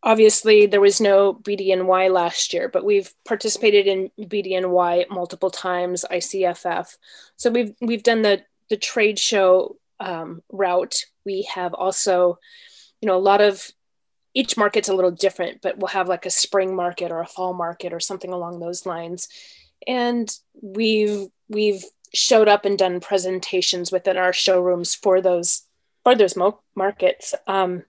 obviously 0.00 0.66
there 0.66 0.80
was 0.80 1.00
no 1.00 1.34
bdny 1.34 2.12
last 2.12 2.52
year 2.52 2.68
but 2.68 2.84
we've 2.84 3.12
participated 3.26 3.88
in 3.88 4.08
bdny 4.16 5.10
multiple 5.10 5.50
times 5.50 6.04
icff 6.12 6.96
so 7.36 7.50
we've 7.50 7.74
we've 7.80 8.04
done 8.04 8.22
the 8.22 8.40
the 8.70 8.76
trade 8.76 9.18
show 9.18 9.76
um, 10.00 10.42
route 10.50 11.04
we 11.28 11.42
have 11.54 11.74
also, 11.74 12.38
you 13.02 13.06
know, 13.06 13.16
a 13.16 13.28
lot 13.30 13.42
of 13.42 13.70
each 14.32 14.56
market's 14.56 14.88
a 14.88 14.94
little 14.94 15.10
different, 15.10 15.60
but 15.60 15.76
we'll 15.76 15.88
have 15.88 16.08
like 16.08 16.24
a 16.24 16.30
spring 16.30 16.74
market 16.74 17.12
or 17.12 17.20
a 17.20 17.26
fall 17.26 17.52
market 17.52 17.92
or 17.92 18.00
something 18.00 18.32
along 18.32 18.60
those 18.60 18.86
lines. 18.86 19.28
And 19.86 20.26
we've 20.62 21.28
we've 21.50 21.84
showed 22.14 22.48
up 22.48 22.64
and 22.64 22.78
done 22.78 23.00
presentations 23.00 23.92
within 23.92 24.16
our 24.16 24.32
showrooms 24.32 24.94
for 24.94 25.20
those 25.20 25.64
for 26.02 26.14
those 26.14 26.34
mo- 26.34 26.62
markets. 26.74 27.34
Um, 27.46 27.82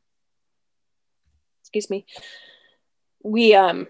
excuse 1.62 1.90
me. 1.90 2.06
We 3.24 3.56
um, 3.56 3.88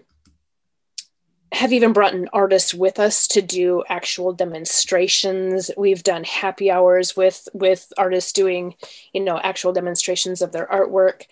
have 1.52 1.72
even 1.72 1.92
brought 1.92 2.14
an 2.14 2.28
artist 2.32 2.74
with 2.74 2.98
us 2.98 3.26
to 3.28 3.42
do 3.42 3.82
actual 3.88 4.32
demonstrations. 4.32 5.70
We've 5.76 6.02
done 6.02 6.24
happy 6.24 6.70
hours 6.70 7.16
with 7.16 7.48
with 7.52 7.92
artists 7.98 8.32
doing 8.32 8.74
you 9.12 9.22
know 9.22 9.38
actual 9.38 9.72
demonstrations 9.72 10.42
of 10.42 10.52
their 10.52 10.66
artwork. 10.66 11.22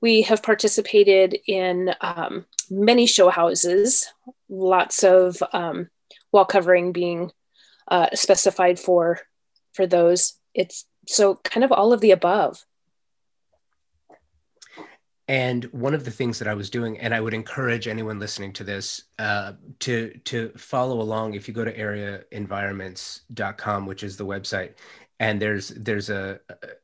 We 0.00 0.22
have 0.22 0.42
participated 0.42 1.38
in 1.46 1.94
um, 2.00 2.46
many 2.70 3.06
show 3.06 3.30
houses 3.30 4.06
lots 4.48 5.02
of 5.02 5.42
um, 5.52 5.88
wall 6.30 6.44
covering 6.44 6.92
being 6.92 7.32
uh, 7.88 8.08
specified 8.14 8.78
for 8.78 9.20
for 9.72 9.86
those. 9.86 10.34
It's 10.54 10.86
so 11.06 11.36
kind 11.36 11.64
of 11.64 11.72
all 11.72 11.92
of 11.92 12.00
the 12.00 12.12
above 12.12 12.64
and 15.26 15.64
one 15.66 15.94
of 15.94 16.04
the 16.04 16.10
things 16.10 16.38
that 16.38 16.48
I 16.48 16.54
was 16.54 16.68
doing, 16.68 16.98
and 16.98 17.14
I 17.14 17.20
would 17.20 17.32
encourage 17.32 17.88
anyone 17.88 18.18
listening 18.18 18.52
to 18.54 18.64
this 18.64 19.04
uh, 19.18 19.52
to 19.80 20.10
to 20.24 20.50
follow 20.56 21.00
along. 21.00 21.32
If 21.34 21.48
you 21.48 21.54
go 21.54 21.64
to 21.64 21.74
areaenvironments.com, 21.74 23.86
which 23.86 24.02
is 24.02 24.18
the 24.18 24.26
website, 24.26 24.74
and 25.18 25.40
there's 25.40 25.68
there's 25.68 26.10
a 26.10 26.40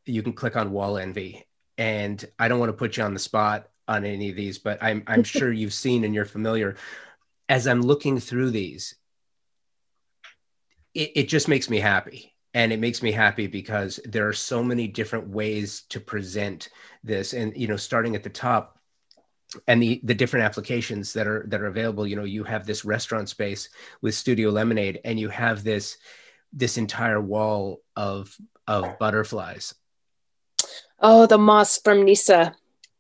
you 0.07 0.22
can 0.22 0.33
click 0.33 0.57
on 0.57 0.72
wall 0.72 0.96
envy. 0.96 1.44
And 1.76 2.24
I 2.38 2.48
don't 2.48 2.61
want 2.61 2.70
to 2.70 2.76
put 2.76 2.96
you 2.96 3.05
on 3.05 3.12
the 3.14 3.20
spot 3.20 3.68
on 3.88 4.05
any 4.05 4.31
of 4.31 4.37
these, 4.37 4.59
but 4.59 4.83
I'm 4.83 5.03
I'm 5.07 5.24
sure 5.24 5.53
you've 5.53 5.74
seen 5.74 6.05
and 6.05 6.14
you're 6.14 6.24
familiar. 6.24 6.76
As 7.48 7.66
I'm 7.66 7.83
looking 7.83 8.20
through 8.20 8.53
these, 8.53 8.94
it, 10.94 11.12
it 11.14 11.29
just 11.29 11.48
makes 11.48 11.68
me 11.68 11.79
happy 11.79 12.35
and 12.55 12.73
it 12.73 12.81
makes 12.81 13.03
me 13.03 13.13
happy 13.13 13.47
because 13.47 14.01
there 14.05 14.27
are 14.29 14.33
so 14.33 14.63
many 14.63 14.89
different 14.89 15.29
ways 15.29 15.83
to 15.91 16.01
present 16.01 16.69
this. 17.05 17.33
And 17.33 17.57
you 17.57 17.69
know 17.69 17.77
starting 17.77 18.17
at 18.17 18.23
the 18.23 18.31
top 18.31 18.79
and 19.67 19.83
the 19.83 20.01
the 20.05 20.15
different 20.15 20.45
applications 20.45 21.13
that 21.13 21.27
are 21.27 21.45
that 21.49 21.61
are 21.61 21.67
available 21.67 22.07
you 22.07 22.15
know 22.15 22.25
you 22.25 22.45
have 22.45 22.67
this 22.67 22.85
restaurant 22.85 23.29
space 23.29 23.69
with 24.01 24.15
studio 24.15 24.49
lemonade 24.49 25.01
and 25.05 25.19
you 25.19 25.29
have 25.29 25.65
this 25.65 25.97
this 26.53 26.79
entire 26.79 27.21
wall 27.21 27.81
of 27.97 28.37
of 28.67 28.99
butterflies. 28.99 29.75
Oh 31.01 31.27
the 31.27 31.39
moss 31.39 31.79
from 31.79 32.05
nisa. 32.05 32.55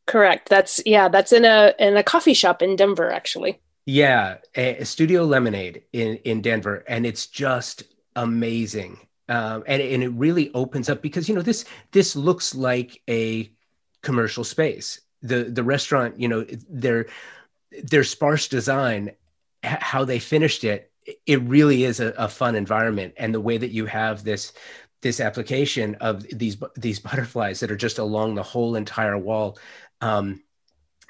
Correct. 0.06 0.48
That's 0.48 0.80
yeah 0.86 1.08
that's 1.08 1.32
in 1.32 1.44
a 1.44 1.74
in 1.78 1.96
a 1.96 2.02
coffee 2.02 2.34
shop 2.34 2.62
in 2.62 2.76
denver 2.76 3.10
actually. 3.10 3.60
Yeah 3.86 4.38
a, 4.56 4.78
a 4.78 4.84
studio 4.84 5.24
lemonade 5.24 5.82
in 5.92 6.16
in 6.24 6.40
denver. 6.40 6.84
And 6.88 7.04
it's 7.06 7.26
just 7.26 7.84
amazing 8.16 8.98
um, 9.30 9.62
and, 9.66 9.80
and 9.80 10.02
it 10.02 10.08
really 10.08 10.52
opens 10.52 10.90
up 10.90 11.00
because 11.00 11.28
you 11.28 11.34
know 11.34 11.42
this 11.42 11.64
this 11.92 12.16
looks 12.16 12.54
like 12.54 13.00
a 13.08 13.50
commercial 14.02 14.44
space. 14.44 15.00
The 15.22 15.44
the 15.44 15.62
restaurant 15.62 16.18
you 16.20 16.28
know 16.28 16.44
their 16.68 17.06
their 17.84 18.04
sparse 18.04 18.48
design 18.48 19.12
how 19.62 20.04
they 20.04 20.18
finished 20.18 20.64
it 20.64 20.90
it 21.26 21.40
really 21.42 21.84
is 21.84 22.00
a, 22.00 22.08
a, 22.18 22.28
fun 22.28 22.54
environment. 22.54 23.14
And 23.16 23.34
the 23.34 23.40
way 23.40 23.58
that 23.58 23.70
you 23.70 23.86
have 23.86 24.24
this 24.24 24.52
this 25.02 25.20
application 25.20 25.94
of 25.96 26.22
these 26.36 26.56
these 26.76 26.98
butterflies 26.98 27.60
that 27.60 27.70
are 27.70 27.76
just 27.76 27.98
along 27.98 28.34
the 28.34 28.42
whole 28.42 28.76
entire 28.76 29.18
wall 29.18 29.58
um, 30.00 30.42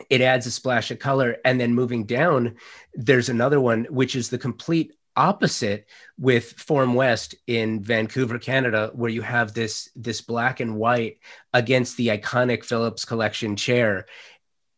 it 0.09 0.21
adds 0.21 0.47
a 0.47 0.51
splash 0.51 0.91
of 0.91 0.99
color. 0.99 1.37
And 1.45 1.61
then 1.61 1.75
moving 1.75 2.05
down 2.05 2.57
there's 2.95 3.29
another 3.29 3.61
one 3.61 3.85
which 3.91 4.15
is 4.15 4.31
the 4.31 4.39
complete 4.39 4.93
opposite 5.17 5.87
with 6.19 6.53
Form 6.53 6.95
West 6.95 7.35
in 7.47 7.83
Vancouver, 7.83 8.39
Canada, 8.39 8.91
where 8.95 9.11
you 9.11 9.23
have 9.23 9.55
this 9.55 9.91
this 9.97 10.21
black 10.21 10.61
and 10.61 10.77
white 10.77 11.19
against 11.53 11.97
the 11.97 12.09
iconic 12.09 12.65
Phillips 12.65 13.05
collection 13.05 13.57
chair. 13.57 14.07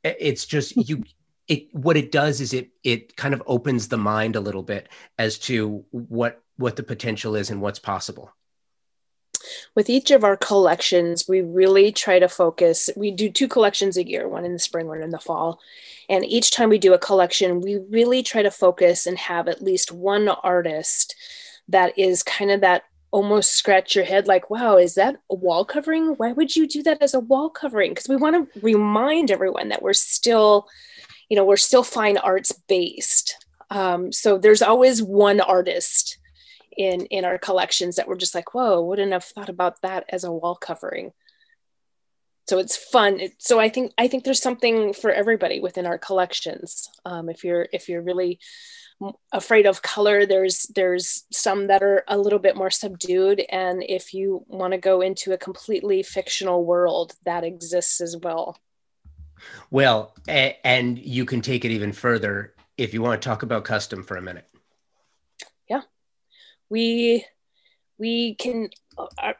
It's 0.02 0.46
just 0.46 0.74
hmm. 0.74 0.82
you 0.84 1.04
it 1.48 1.74
what 1.74 1.96
it 1.96 2.12
does 2.12 2.40
is 2.40 2.52
it 2.52 2.70
it 2.84 3.16
kind 3.16 3.34
of 3.34 3.42
opens 3.46 3.88
the 3.88 3.98
mind 3.98 4.36
a 4.36 4.40
little 4.40 4.62
bit 4.62 4.88
as 5.18 5.38
to 5.38 5.84
what 5.90 6.42
what 6.56 6.76
the 6.76 6.82
potential 6.82 7.34
is 7.34 7.50
and 7.50 7.60
what's 7.60 7.78
possible 7.78 8.32
with 9.74 9.90
each 9.90 10.10
of 10.10 10.24
our 10.24 10.36
collections, 10.36 11.26
we 11.28 11.40
really 11.40 11.92
try 11.92 12.18
to 12.18 12.28
focus. 12.28 12.90
We 12.96 13.10
do 13.10 13.30
two 13.30 13.48
collections 13.48 13.96
a 13.96 14.06
year, 14.06 14.28
one 14.28 14.44
in 14.44 14.52
the 14.52 14.58
spring, 14.58 14.86
one 14.86 15.02
in 15.02 15.10
the 15.10 15.18
fall. 15.18 15.60
And 16.08 16.24
each 16.24 16.50
time 16.50 16.68
we 16.68 16.78
do 16.78 16.94
a 16.94 16.98
collection, 16.98 17.60
we 17.60 17.78
really 17.90 18.22
try 18.22 18.42
to 18.42 18.50
focus 18.50 19.06
and 19.06 19.18
have 19.18 19.48
at 19.48 19.62
least 19.62 19.92
one 19.92 20.28
artist 20.28 21.14
that 21.68 21.98
is 21.98 22.22
kind 22.22 22.50
of 22.50 22.60
that 22.60 22.84
almost 23.12 23.52
scratch 23.52 23.94
your 23.94 24.04
head 24.04 24.26
like, 24.26 24.50
wow, 24.50 24.76
is 24.76 24.94
that 24.94 25.16
a 25.30 25.34
wall 25.34 25.64
covering? 25.64 26.14
Why 26.16 26.32
would 26.32 26.56
you 26.56 26.66
do 26.66 26.82
that 26.84 27.02
as 27.02 27.14
a 27.14 27.20
wall 27.20 27.50
covering? 27.50 27.90
Because 27.92 28.08
we 28.08 28.16
want 28.16 28.52
to 28.52 28.60
remind 28.60 29.30
everyone 29.30 29.68
that 29.68 29.82
we're 29.82 29.92
still, 29.92 30.66
you 31.28 31.36
know, 31.36 31.44
we're 31.44 31.56
still 31.58 31.82
fine 31.82 32.16
arts 32.16 32.52
based. 32.68 33.36
Um, 33.70 34.12
so 34.12 34.38
there's 34.38 34.62
always 34.62 35.02
one 35.02 35.40
artist 35.40 36.18
in 36.76 37.06
in 37.06 37.24
our 37.24 37.38
collections 37.38 37.96
that 37.96 38.08
we're 38.08 38.16
just 38.16 38.34
like 38.34 38.54
whoa 38.54 38.82
wouldn't 38.82 39.12
have 39.12 39.24
thought 39.24 39.48
about 39.48 39.80
that 39.82 40.04
as 40.08 40.24
a 40.24 40.32
wall 40.32 40.54
covering. 40.54 41.12
So 42.48 42.58
it's 42.58 42.76
fun. 42.76 43.20
It, 43.20 43.34
so 43.38 43.60
i 43.60 43.68
think 43.68 43.92
i 43.98 44.08
think 44.08 44.24
there's 44.24 44.42
something 44.42 44.92
for 44.92 45.10
everybody 45.10 45.60
within 45.60 45.86
our 45.86 45.98
collections. 45.98 46.88
Um, 47.04 47.28
if 47.28 47.44
you're 47.44 47.68
if 47.72 47.88
you're 47.88 48.02
really 48.02 48.40
afraid 49.32 49.66
of 49.66 49.82
color 49.82 50.26
there's 50.26 50.62
there's 50.76 51.24
some 51.32 51.66
that 51.66 51.82
are 51.82 52.04
a 52.06 52.18
little 52.18 52.38
bit 52.38 52.56
more 52.56 52.70
subdued. 52.70 53.42
And 53.48 53.82
if 53.82 54.14
you 54.14 54.44
want 54.48 54.72
to 54.72 54.78
go 54.78 55.00
into 55.00 55.32
a 55.32 55.38
completely 55.38 56.02
fictional 56.02 56.64
world 56.64 57.14
that 57.24 57.44
exists 57.44 58.00
as 58.00 58.16
well. 58.16 58.58
Well 59.70 60.14
and 60.28 60.98
you 60.98 61.24
can 61.24 61.40
take 61.40 61.64
it 61.64 61.70
even 61.72 61.92
further 61.92 62.54
if 62.78 62.94
you 62.94 63.02
want 63.02 63.20
to 63.20 63.28
talk 63.28 63.42
about 63.42 63.64
custom 63.64 64.02
for 64.02 64.16
a 64.16 64.22
minute 64.22 64.46
we 66.72 67.26
we 67.98 68.34
can 68.36 68.70
uh, 68.96 69.34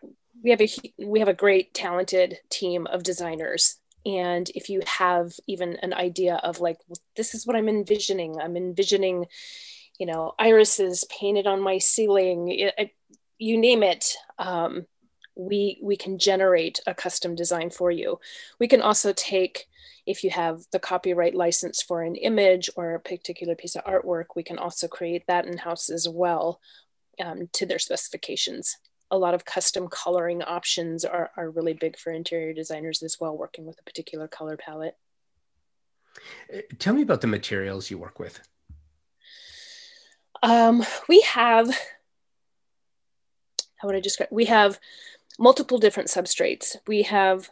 we 0.44 0.50
have 0.50 0.60
a 0.60 0.68
we 0.98 1.18
have 1.18 1.28
a 1.28 1.34
great 1.44 1.72
talented 1.72 2.38
team 2.50 2.86
of 2.86 3.02
designers. 3.02 3.78
And 4.04 4.50
if 4.54 4.68
you 4.68 4.82
have 4.86 5.32
even 5.46 5.76
an 5.76 5.94
idea 5.94 6.34
of 6.42 6.60
like 6.60 6.76
this 7.16 7.34
is 7.34 7.46
what 7.46 7.56
i'm 7.56 7.68
envisioning. 7.68 8.38
I'm 8.38 8.56
envisioning 8.56 9.26
you 9.98 10.06
know 10.06 10.34
irises 10.38 11.04
painted 11.04 11.46
on 11.46 11.62
my 11.62 11.78
ceiling 11.78 12.48
it, 12.50 12.90
you 13.38 13.56
name 13.56 13.82
it 13.82 14.14
um, 14.38 14.86
we 15.34 15.78
we 15.82 15.96
can 15.96 16.18
generate 16.18 16.80
a 16.86 16.94
custom 16.94 17.34
design 17.34 17.70
for 17.70 17.90
you. 17.90 18.20
We 18.60 18.68
can 18.68 18.82
also 18.82 19.14
take 19.14 19.68
if 20.04 20.24
you 20.24 20.30
have 20.30 20.62
the 20.72 20.80
copyright 20.80 21.34
license 21.34 21.80
for 21.80 22.02
an 22.02 22.16
image 22.16 22.68
or 22.76 22.94
a 22.94 23.00
particular 23.00 23.54
piece 23.54 23.76
of 23.76 23.84
artwork 23.84 24.34
we 24.34 24.42
can 24.42 24.58
also 24.58 24.88
create 24.88 25.24
that 25.28 25.46
in 25.46 25.56
house 25.58 25.88
as 25.88 26.08
well 26.08 26.60
um, 27.20 27.48
to 27.52 27.66
their 27.66 27.78
specifications. 27.78 28.76
A 29.10 29.18
lot 29.18 29.34
of 29.34 29.44
custom 29.44 29.88
coloring 29.88 30.42
options 30.42 31.04
are, 31.04 31.30
are 31.36 31.50
really 31.50 31.74
big 31.74 31.98
for 31.98 32.12
interior 32.12 32.52
designers 32.54 33.02
as 33.02 33.18
well, 33.20 33.36
working 33.36 33.66
with 33.66 33.78
a 33.78 33.82
particular 33.82 34.26
color 34.26 34.56
palette. 34.56 34.96
Uh, 36.52 36.60
tell 36.78 36.94
me 36.94 37.02
about 37.02 37.20
the 37.20 37.26
materials 37.26 37.90
you 37.90 37.98
work 37.98 38.18
with. 38.18 38.40
Um, 40.42 40.84
we 41.08 41.20
have, 41.22 41.68
how 43.76 43.88
would 43.88 43.96
I 43.96 44.00
describe? 44.00 44.30
We 44.32 44.46
have 44.46 44.80
multiple 45.38 45.78
different 45.78 46.08
substrates. 46.08 46.76
We 46.86 47.02
have 47.02 47.50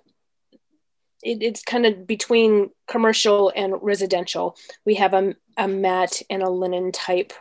it, 1.23 1.43
it's 1.43 1.63
kind 1.63 1.87
of 1.87 2.07
between 2.07 2.71
commercial 2.89 3.53
and 3.55 3.75
residential. 3.83 4.57
We 4.85 4.95
have 4.95 5.15
a, 5.15 5.35
a 5.57 5.69
matte 5.69 6.23
and 6.31 6.43
a 6.43 6.51
linen 6.51 6.93
type 6.93 7.33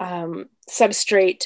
um, 0.00 0.48
substrate 0.68 1.44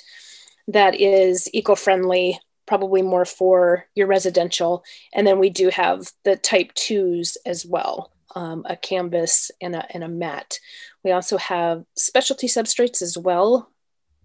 that 0.69 0.95
is 0.95 1.49
eco-friendly 1.53 2.39
probably 2.67 3.03
more 3.03 3.25
for 3.25 3.87
your 3.95 4.07
residential. 4.07 4.85
And 5.13 5.27
then 5.27 5.39
we 5.39 5.51
do 5.51 5.69
have 5.69 6.11
the 6.25 6.37
type 6.37 6.73
twos 6.75 7.37
as 7.45 7.67
well 7.67 8.13
um, 8.37 8.65
a 8.67 8.77
canvas 8.77 9.51
and 9.61 9.75
a, 9.75 9.85
and 9.93 10.05
a 10.05 10.09
matte 10.09 10.59
we 11.05 11.11
also 11.11 11.37
have 11.37 11.85
specialty 11.97 12.47
substrates 12.47 13.03
as 13.03 13.19
well 13.19 13.71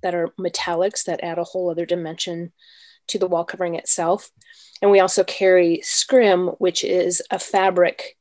that 0.04 0.14
are 0.14 0.34
metallics 0.40 1.06
that 1.06 1.24
add 1.24 1.38
a 1.38 1.44
whole 1.44 1.70
other 1.70 1.86
dimension 1.86 2.52
to 3.08 3.18
the 3.18 3.28
wall 3.28 3.46
covering 3.46 3.76
itself. 3.76 4.32
And 4.82 4.92
we 4.92 5.00
also 5.00 5.24
carry 5.24 5.82
scrim 5.82 6.50
which 6.60 6.84
is 6.84 7.22
a 7.32 7.40
fabric 7.40 8.18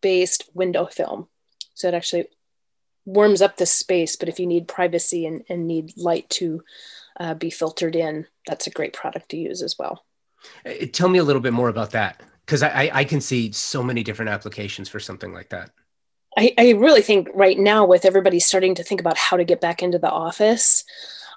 based 0.00 0.50
window 0.54 0.86
film. 0.86 1.28
So 1.74 1.88
it 1.88 1.94
actually 1.94 2.26
warms 3.04 3.42
up 3.42 3.56
the 3.56 3.66
space 3.66 4.16
but 4.16 4.28
if 4.28 4.38
you 4.38 4.46
need 4.46 4.68
privacy 4.68 5.26
and, 5.26 5.42
and 5.48 5.66
need 5.66 5.92
light 5.96 6.28
to 6.30 6.62
uh, 7.18 7.34
be 7.34 7.50
filtered 7.50 7.94
in, 7.94 8.26
that's 8.46 8.66
a 8.66 8.70
great 8.70 8.92
product 8.92 9.28
to 9.30 9.36
use 9.36 9.62
as 9.62 9.76
well. 9.78 10.04
Uh, 10.64 10.86
tell 10.92 11.08
me 11.08 11.18
a 11.18 11.24
little 11.24 11.42
bit 11.42 11.52
more 11.52 11.68
about 11.68 11.90
that 11.90 12.22
because 12.46 12.62
I, 12.62 12.90
I 12.92 13.04
can 13.04 13.20
see 13.20 13.52
so 13.52 13.82
many 13.82 14.02
different 14.02 14.30
applications 14.30 14.88
for 14.88 14.98
something 14.98 15.32
like 15.32 15.50
that. 15.50 15.70
I, 16.36 16.54
I 16.58 16.70
really 16.70 17.02
think 17.02 17.28
right 17.34 17.58
now, 17.58 17.84
with 17.84 18.04
everybody 18.04 18.40
starting 18.40 18.74
to 18.76 18.84
think 18.84 19.00
about 19.00 19.16
how 19.16 19.36
to 19.36 19.44
get 19.44 19.60
back 19.60 19.82
into 19.82 19.98
the 19.98 20.10
office, 20.10 20.84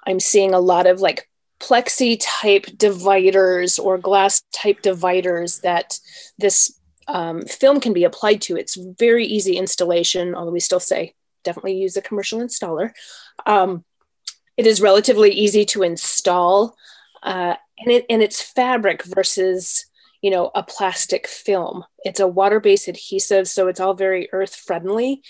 I'm 0.06 0.20
seeing 0.20 0.54
a 0.54 0.60
lot 0.60 0.86
of 0.86 1.00
like 1.00 1.28
plexi 1.60 2.18
type 2.20 2.66
dividers 2.76 3.78
or 3.78 3.98
glass 3.98 4.42
type 4.52 4.82
dividers 4.82 5.60
that 5.60 5.98
this 6.38 6.78
um, 7.08 7.42
film 7.42 7.80
can 7.80 7.92
be 7.92 8.04
applied 8.04 8.40
to. 8.42 8.56
It's 8.56 8.76
very 8.76 9.26
easy 9.26 9.56
installation, 9.56 10.34
although 10.34 10.52
we 10.52 10.60
still 10.60 10.80
say 10.80 11.14
definitely 11.44 11.76
use 11.76 11.96
a 11.96 12.02
commercial 12.02 12.40
installer. 12.40 12.90
Um, 13.46 13.84
it 14.56 14.66
is 14.66 14.80
relatively 14.80 15.30
easy 15.30 15.64
to 15.66 15.82
install, 15.82 16.76
uh, 17.22 17.54
and 17.78 17.90
it 17.90 18.06
and 18.08 18.22
it's 18.22 18.40
fabric 18.40 19.04
versus 19.04 19.86
you 20.22 20.30
know 20.30 20.50
a 20.54 20.62
plastic 20.62 21.26
film. 21.26 21.84
It's 22.04 22.20
a 22.20 22.28
water-based 22.28 22.88
adhesive, 22.88 23.48
so 23.48 23.68
it's 23.68 23.80
all 23.80 23.94
very 23.94 24.28
earth-friendly, 24.32 25.22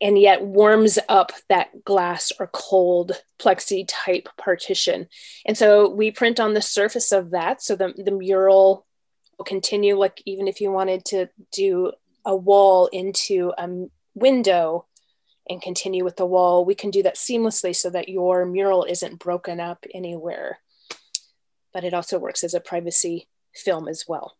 and 0.00 0.18
yet 0.18 0.42
warms 0.42 0.98
up 1.08 1.32
that 1.48 1.84
glass 1.84 2.32
or 2.38 2.48
cold 2.52 3.12
plexi 3.38 3.84
type 3.88 4.28
partition. 4.36 5.08
And 5.46 5.56
so 5.56 5.88
we 5.88 6.10
print 6.10 6.40
on 6.40 6.54
the 6.54 6.62
surface 6.62 7.12
of 7.12 7.30
that, 7.30 7.62
so 7.62 7.76
the 7.76 7.94
the 7.96 8.10
mural 8.10 8.86
will 9.38 9.44
continue. 9.44 9.96
Like 9.96 10.20
even 10.26 10.48
if 10.48 10.60
you 10.60 10.72
wanted 10.72 11.04
to 11.06 11.28
do 11.52 11.92
a 12.24 12.34
wall 12.34 12.86
into 12.86 13.52
a 13.56 13.68
window 14.14 14.86
and 15.48 15.60
continue 15.60 16.04
with 16.04 16.16
the 16.16 16.26
wall, 16.26 16.64
we 16.64 16.74
can 16.74 16.90
do 16.90 17.02
that 17.02 17.16
seamlessly 17.16 17.74
so 17.74 17.90
that 17.90 18.08
your 18.08 18.46
mural 18.46 18.84
isn't 18.84 19.18
broken 19.18 19.60
up 19.60 19.84
anywhere. 19.94 20.58
But 21.72 21.84
it 21.84 21.94
also 21.94 22.18
works 22.18 22.44
as 22.44 22.54
a 22.54 22.60
privacy 22.60 23.28
film 23.54 23.88
as 23.88 24.04
well. 24.08 24.36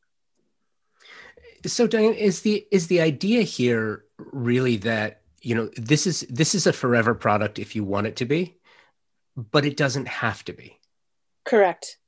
So 1.66 1.86
Diane, 1.86 2.14
is 2.14 2.42
the 2.42 2.66
is 2.70 2.88
the 2.88 3.00
idea 3.00 3.42
here 3.42 4.04
really 4.18 4.76
that 4.78 5.22
you 5.40 5.54
know 5.54 5.70
this 5.76 6.06
is 6.06 6.20
this 6.30 6.54
is 6.54 6.66
a 6.66 6.72
forever 6.72 7.14
product 7.14 7.58
if 7.58 7.74
you 7.74 7.84
want 7.84 8.06
it 8.06 8.16
to 8.16 8.24
be, 8.24 8.56
but 9.36 9.64
it 9.64 9.76
doesn't 9.76 10.08
have 10.08 10.44
to 10.44 10.52
be. 10.52 10.78
Correct. 11.44 11.98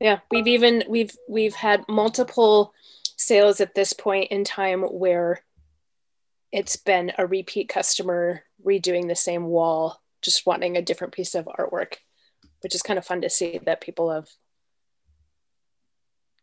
Yeah, 0.00 0.18
we've 0.30 0.46
even 0.48 0.84
we've 0.88 1.16
we've 1.28 1.54
had 1.54 1.84
multiple 1.88 2.74
sales 3.16 3.60
at 3.60 3.74
this 3.74 3.92
point 3.92 4.30
in 4.30 4.44
time 4.44 4.82
where 4.82 5.42
it's 6.52 6.76
been 6.76 7.12
a 7.18 7.26
repeat 7.26 7.68
customer 7.68 8.42
redoing 8.64 9.08
the 9.08 9.16
same 9.16 9.44
wall, 9.44 10.00
just 10.22 10.46
wanting 10.46 10.76
a 10.76 10.82
different 10.82 11.12
piece 11.12 11.34
of 11.34 11.46
artwork, 11.58 11.94
which 12.62 12.74
is 12.74 12.82
kind 12.82 12.98
of 12.98 13.04
fun 13.04 13.22
to 13.22 13.30
see 13.30 13.60
that 13.64 13.80
people 13.80 14.10
have 14.10 14.28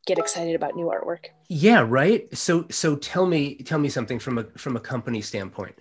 get 0.06 0.20
excited 0.20 0.56
about 0.56 0.76
new 0.76 0.86
artwork. 0.86 1.28
Yeah, 1.48 1.86
right. 1.88 2.36
So 2.36 2.66
so 2.70 2.96
tell 2.96 3.26
me 3.26 3.56
tell 3.56 3.80
me 3.80 3.90
something 3.90 4.20
from 4.20 4.38
a 4.38 4.44
from 4.58 4.76
a 4.76 4.82
company 4.82 5.22
standpoint 5.22 5.76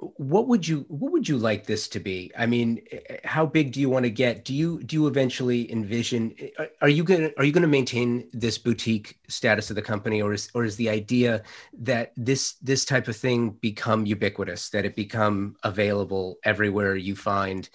what 0.00 0.48
would 0.48 0.66
you 0.66 0.86
what 0.88 1.12
would 1.12 1.28
you 1.28 1.36
like 1.36 1.66
this 1.66 1.86
to 1.88 2.00
be? 2.00 2.32
I 2.36 2.46
mean 2.46 2.80
eh, 2.90 2.98
eh, 3.08 3.16
how 3.24 3.44
big 3.44 3.72
do 3.72 3.80
you 3.80 3.90
want 3.90 4.04
to 4.04 4.10
get? 4.10 4.44
Do 4.44 4.54
you 4.54 4.82
do 4.82 4.96
you 4.96 5.06
eventually 5.06 5.70
envision 5.70 6.34
eh, 6.38 6.66
are 6.80 6.88
you 6.88 7.04
going 7.04 7.20
to 7.20 7.38
are 7.38 7.44
you 7.44 7.52
going 7.52 7.62
to 7.62 7.68
maintain 7.68 8.28
this 8.32 8.56
boutique 8.56 9.18
status 9.28 9.68
of 9.68 9.76
the 9.76 9.82
company 9.82 10.22
or 10.22 10.32
is 10.32 10.50
or 10.54 10.64
is 10.64 10.76
the 10.76 10.88
idea 10.88 11.42
that 11.80 12.12
this 12.16 12.54
this 12.62 12.86
type 12.86 13.08
of 13.08 13.16
thing 13.16 13.50
become 13.50 14.06
ubiquitous 14.06 14.70
that 14.70 14.86
it 14.86 14.96
become 14.96 15.56
available 15.64 16.38
everywhere 16.44 16.96
you 16.96 17.14
find 17.14 17.68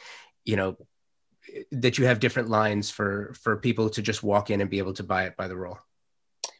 you 0.46 0.56
know 0.56 0.78
that 1.72 2.00
you 2.00 2.06
have 2.08 2.20
different 2.20 2.50
lines 2.50 2.90
for 2.90 3.36
for 3.40 3.58
people 3.58 3.88
to 3.92 4.02
just 4.02 4.24
walk 4.24 4.50
in 4.50 4.62
and 4.62 4.70
be 4.70 4.80
able 4.80 4.94
to 4.94 5.04
buy 5.04 5.26
it 5.26 5.38
by 5.38 5.48
the 5.48 5.56
roll? 5.56 5.78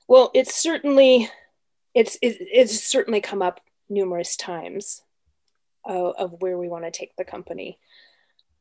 Well 0.08 0.30
it's 0.36 0.54
certainly 0.54 1.32
it's 1.96 2.20
it's 2.22 2.84
certainly 2.84 3.22
come 3.22 3.42
up 3.42 3.62
numerous 3.90 4.36
times 4.36 5.02
of, 5.86 6.16
of 6.18 6.42
where 6.42 6.58
we 6.58 6.68
want 6.68 6.86
to 6.86 6.92
take 6.92 7.16
the 7.16 7.26
company. 7.26 7.80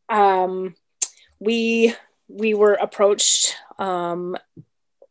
Um, 0.09 0.75
we 1.39 1.95
we 2.29 2.55
were 2.55 2.75
approached 2.75 3.57
um, 3.79 4.37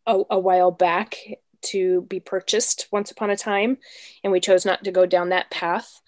a, 0.06 0.22
a 0.30 0.40
while 0.40 0.72
back 0.72 1.18
to 1.62 2.02
be 2.04 2.20
purchased 2.20 2.88
once 2.92 3.12
upon 3.12 3.30
a 3.30 3.38
time, 3.38 3.78
and 4.24 4.32
we 4.32 4.40
chose 4.40 4.66
not 4.66 4.84
to 4.84 4.92
go 4.92 5.06
down 5.06 5.30
that 5.30 5.50
path. 5.50 6.02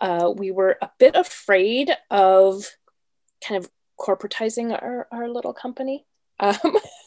Uh, 0.00 0.32
we 0.34 0.50
were 0.50 0.78
a 0.80 0.90
bit 0.98 1.14
afraid 1.14 1.90
of 2.10 2.64
kind 3.46 3.62
of 3.62 3.70
corporatizing 3.98 4.72
our, 4.72 5.06
our 5.12 5.28
little 5.28 5.52
company. 5.52 6.06
Um, 6.40 6.56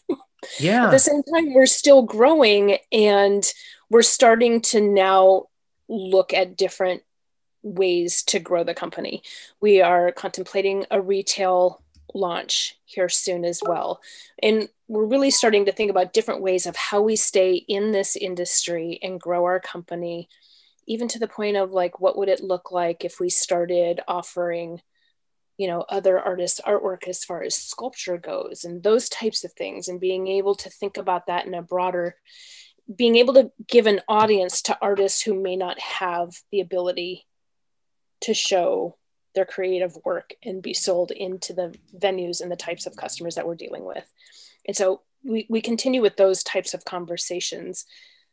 yeah. 0.59 0.85
At 0.85 0.91
the 0.91 0.99
same 0.99 1.23
time, 1.23 1.53
we're 1.53 1.65
still 1.65 2.03
growing 2.03 2.77
and 2.91 3.45
we're 3.89 4.01
starting 4.01 4.61
to 4.61 4.81
now 4.81 5.45
look 5.87 6.33
at 6.33 6.57
different 6.57 7.03
ways 7.65 8.23
to 8.23 8.39
grow 8.39 8.63
the 8.63 8.73
company. 8.73 9.23
We 9.59 9.81
are 9.81 10.11
contemplating 10.11 10.85
a 10.91 11.01
retail 11.01 11.81
launch 12.13 12.77
here 12.85 13.09
soon 13.09 13.43
as 13.43 13.59
well. 13.65 13.99
And 14.41 14.69
we're 14.87 15.05
really 15.05 15.31
starting 15.31 15.65
to 15.65 15.71
think 15.71 15.89
about 15.89 16.13
different 16.13 16.41
ways 16.41 16.67
of 16.67 16.75
how 16.75 17.01
we 17.01 17.15
stay 17.15 17.55
in 17.55 17.91
this 17.91 18.15
industry 18.15 18.99
and 19.01 19.19
grow 19.19 19.43
our 19.43 19.59
company, 19.59 20.29
even 20.87 21.07
to 21.09 21.19
the 21.19 21.27
point 21.27 21.57
of 21.57 21.71
like, 21.71 21.99
what 21.99 22.17
would 22.17 22.29
it 22.29 22.43
look 22.43 22.71
like 22.71 23.03
if 23.03 23.19
we 23.19 23.29
started 23.29 23.99
offering, 24.07 24.81
you 25.57 25.67
know, 25.67 25.81
other 25.89 26.19
artists' 26.19 26.61
artwork 26.61 27.07
as 27.07 27.25
far 27.25 27.41
as 27.41 27.55
sculpture 27.55 28.17
goes 28.17 28.63
and 28.63 28.83
those 28.83 29.09
types 29.09 29.43
of 29.43 29.51
things, 29.53 29.87
and 29.87 29.99
being 29.99 30.27
able 30.27 30.53
to 30.55 30.69
think 30.69 30.97
about 30.97 31.25
that 31.25 31.47
in 31.47 31.55
a 31.55 31.63
broader 31.63 32.15
being 32.95 33.15
able 33.15 33.33
to 33.33 33.51
give 33.67 33.87
an 33.87 33.99
audience 34.07 34.61
to 34.61 34.77
artists 34.81 35.21
who 35.21 35.41
may 35.41 35.55
not 35.55 35.79
have 35.79 36.29
the 36.51 36.59
ability 36.59 37.25
to 38.25 38.33
show 38.33 38.97
their 39.35 39.45
creative 39.45 39.97
work 40.03 40.33
and 40.43 40.61
be 40.61 40.73
sold 40.73 41.11
into 41.11 41.53
the 41.53 41.75
venues 41.97 42.41
and 42.41 42.51
the 42.51 42.55
types 42.55 42.85
of 42.85 42.95
customers 42.95 43.35
that 43.35 43.45
we're 43.45 43.55
dealing 43.55 43.83
with. 43.83 44.11
And 44.65 44.75
so 44.75 45.01
we, 45.23 45.45
we 45.49 45.61
continue 45.61 46.01
with 46.01 46.17
those 46.17 46.43
types 46.43 46.73
of 46.73 46.85
conversations. 46.85 47.85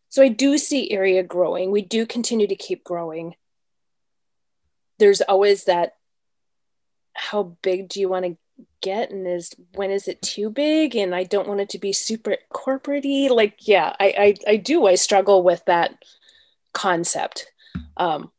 So 0.09 0.23
I 0.23 0.29
do 0.29 0.59
see 0.59 0.91
area 0.91 1.23
growing. 1.23 1.71
We 1.71 1.83
do 1.83 2.07
continue 2.07 2.47
to 2.47 2.55
keep 2.55 2.85
growing. 2.85 3.35
There's 4.99 5.21
always 5.21 5.65
that 5.65 5.97
how 7.15 7.57
big 7.63 7.89
do 7.89 8.01
you 8.01 8.09
want 8.09 8.25
to 8.25 8.37
get 8.81 9.11
and 9.11 9.27
is 9.27 9.53
when 9.75 9.91
is 9.91 10.07
it 10.09 10.23
too 10.23 10.51
big 10.51 10.95
and 10.95 11.15
I 11.15 11.25
don't 11.25 11.49
want 11.49 11.61
it 11.61 11.71
to 11.71 11.79
be 11.79 11.93
super 11.93 12.37
corporatey. 12.53 13.29
Like, 13.29 13.67
yeah, 13.67 13.95
I, 13.99 14.37
I 14.47 14.53
I 14.53 14.57
do. 14.57 14.87
I 14.87 14.95
struggle 14.95 15.43
with 15.43 15.65
that 15.67 16.05
concept. 16.73 17.51
Um, 17.97 18.31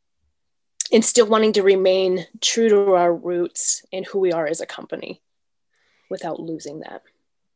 and 0.93 1.03
still 1.03 1.25
wanting 1.25 1.51
to 1.53 1.63
remain 1.63 2.25
true 2.39 2.69
to 2.69 2.93
our 2.93 3.13
roots 3.13 3.84
and 3.91 4.06
who 4.06 4.19
we 4.19 4.32
are 4.32 4.45
as 4.45 4.62
a 4.62 4.65
company 4.65 5.21
without 6.10 6.39
losing 6.39 6.82
that. 6.82 7.01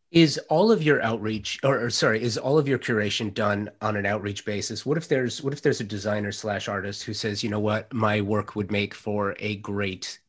Is 0.09 0.39
all 0.49 0.71
of 0.71 0.81
your 0.81 1.01
outreach 1.03 1.59
or, 1.63 1.83
or, 1.83 1.89
sorry 1.89 2.23
is 2.23 2.37
all 2.37 2.57
of 2.57 2.67
your 2.67 2.79
curation 2.79 3.33
done 3.33 3.69
on 3.81 3.97
an 3.97 4.05
outreach 4.05 4.45
basis? 4.45 4.85
What 4.85 4.97
if 4.97 5.07
there's 5.07 5.43
what 5.43 5.53
if 5.53 5.61
there's 5.61 5.81
a 5.81 5.83
designer 5.83 6.31
slash 6.31 6.67
artist 6.67 7.03
who 7.03 7.13
says 7.13 7.43
you 7.43 7.49
know 7.49 7.59
what? 7.59 7.93
My 7.93 8.21
work 8.21 8.55
would 8.55 8.71
make 8.71 8.93
for 8.93 9.35
a 9.39 9.57
great 9.57 10.19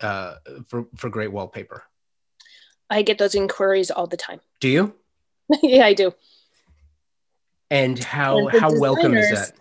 uh 0.00 0.36
for 0.66 0.86
for 0.96 1.10
great 1.10 1.30
wallpaper. 1.30 1.84
I 2.88 3.02
get 3.02 3.18
those 3.18 3.34
inquiries 3.34 3.90
all 3.90 4.06
the 4.06 4.16
time. 4.16 4.40
Do 4.60 4.68
you? 4.68 4.94
Yeah 5.62 5.84
i 5.84 5.92
do. 5.92 6.14
And 7.70 8.02
how 8.02 8.48
and 8.48 8.58
how 8.58 8.80
welcome 8.80 9.14
is 9.14 9.30
that? 9.30 9.52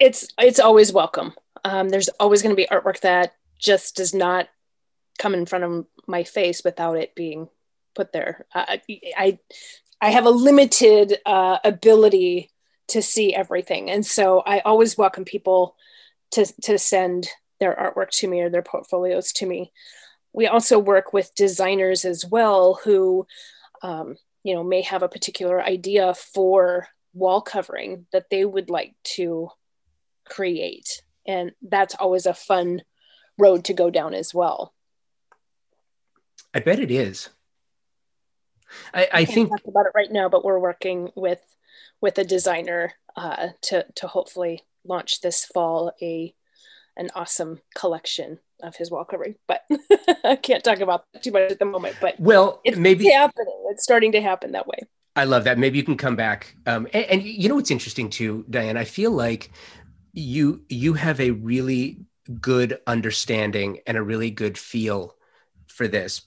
it's 0.00 0.28
it's 0.38 0.58
always 0.58 0.92
welcome 0.92 1.34
um, 1.66 1.88
there's 1.88 2.08
always 2.20 2.42
going 2.42 2.54
to 2.54 2.62
be 2.62 2.68
artwork 2.70 3.00
that 3.00 3.34
just 3.58 3.96
does 3.96 4.14
not 4.14 4.48
come 5.18 5.34
in 5.34 5.46
front 5.46 5.64
of 5.64 5.86
my 6.06 6.22
face 6.22 6.62
without 6.64 6.96
it 6.96 7.16
being 7.16 7.48
put 7.96 8.12
there. 8.12 8.46
I 8.54 8.80
I, 9.16 9.38
I 10.00 10.10
have 10.10 10.26
a 10.26 10.30
limited 10.30 11.18
uh, 11.26 11.58
ability 11.64 12.52
to 12.88 13.02
see 13.02 13.34
everything, 13.34 13.90
and 13.90 14.06
so 14.06 14.40
I 14.46 14.60
always 14.60 14.96
welcome 14.96 15.24
people 15.24 15.74
to 16.32 16.46
to 16.62 16.78
send 16.78 17.26
their 17.58 17.74
artwork 17.74 18.10
to 18.10 18.28
me 18.28 18.42
or 18.42 18.48
their 18.48 18.62
portfolios 18.62 19.32
to 19.32 19.46
me. 19.46 19.72
We 20.32 20.46
also 20.46 20.78
work 20.78 21.12
with 21.12 21.34
designers 21.34 22.04
as 22.04 22.24
well 22.24 22.78
who, 22.84 23.26
um, 23.82 24.16
you 24.44 24.54
know, 24.54 24.62
may 24.62 24.82
have 24.82 25.02
a 25.02 25.08
particular 25.08 25.60
idea 25.60 26.14
for 26.14 26.86
wall 27.12 27.40
covering 27.40 28.06
that 28.12 28.30
they 28.30 28.44
would 28.44 28.70
like 28.70 28.94
to 29.16 29.48
create 30.28 31.02
and 31.26 31.52
that's 31.62 31.94
always 31.94 32.26
a 32.26 32.34
fun 32.34 32.82
road 33.38 33.64
to 33.64 33.74
go 33.74 33.90
down 33.90 34.14
as 34.14 34.32
well 34.34 34.72
i 36.54 36.60
bet 36.60 36.78
it 36.78 36.90
is 36.90 37.28
i, 38.94 39.08
I 39.12 39.24
think 39.24 39.50
talk 39.50 39.66
about 39.66 39.86
it 39.86 39.92
right 39.94 40.10
now 40.10 40.28
but 40.28 40.44
we're 40.44 40.58
working 40.58 41.10
with 41.14 41.40
with 42.00 42.18
a 42.18 42.24
designer 42.24 42.92
uh, 43.16 43.48
to 43.62 43.86
to 43.94 44.06
hopefully 44.06 44.62
launch 44.84 45.20
this 45.20 45.44
fall 45.44 45.92
a 46.02 46.34
an 46.96 47.10
awesome 47.14 47.60
collection 47.74 48.38
of 48.62 48.76
his 48.76 48.90
wall 48.90 49.04
covering, 49.04 49.34
but 49.46 49.62
I 50.24 50.36
can't 50.36 50.64
talk 50.64 50.80
about 50.80 51.04
too 51.20 51.30
much 51.30 51.52
at 51.52 51.58
the 51.58 51.64
moment. 51.64 51.96
But 52.00 52.18
well, 52.18 52.60
it's 52.64 52.78
maybe 52.78 53.08
happening. 53.08 53.54
It's 53.70 53.82
starting 53.82 54.12
to 54.12 54.20
happen 54.20 54.52
that 54.52 54.66
way. 54.66 54.78
I 55.14 55.24
love 55.24 55.44
that. 55.44 55.58
Maybe 55.58 55.78
you 55.78 55.84
can 55.84 55.96
come 55.96 56.16
back. 56.16 56.56
Um, 56.66 56.86
and, 56.92 57.04
and, 57.06 57.22
you 57.22 57.48
know 57.48 57.54
what's 57.54 57.70
interesting 57.70 58.10
too, 58.10 58.44
Diane? 58.50 58.76
I 58.76 58.84
feel 58.84 59.10
like 59.10 59.50
you 60.16 60.64
you 60.68 60.94
have 60.94 61.20
a 61.20 61.30
really 61.30 62.00
good 62.40 62.80
understanding 62.86 63.78
and 63.86 63.96
a 63.96 64.02
really 64.02 64.30
good 64.30 64.58
feel 64.58 65.14
for 65.68 65.86
this 65.86 66.22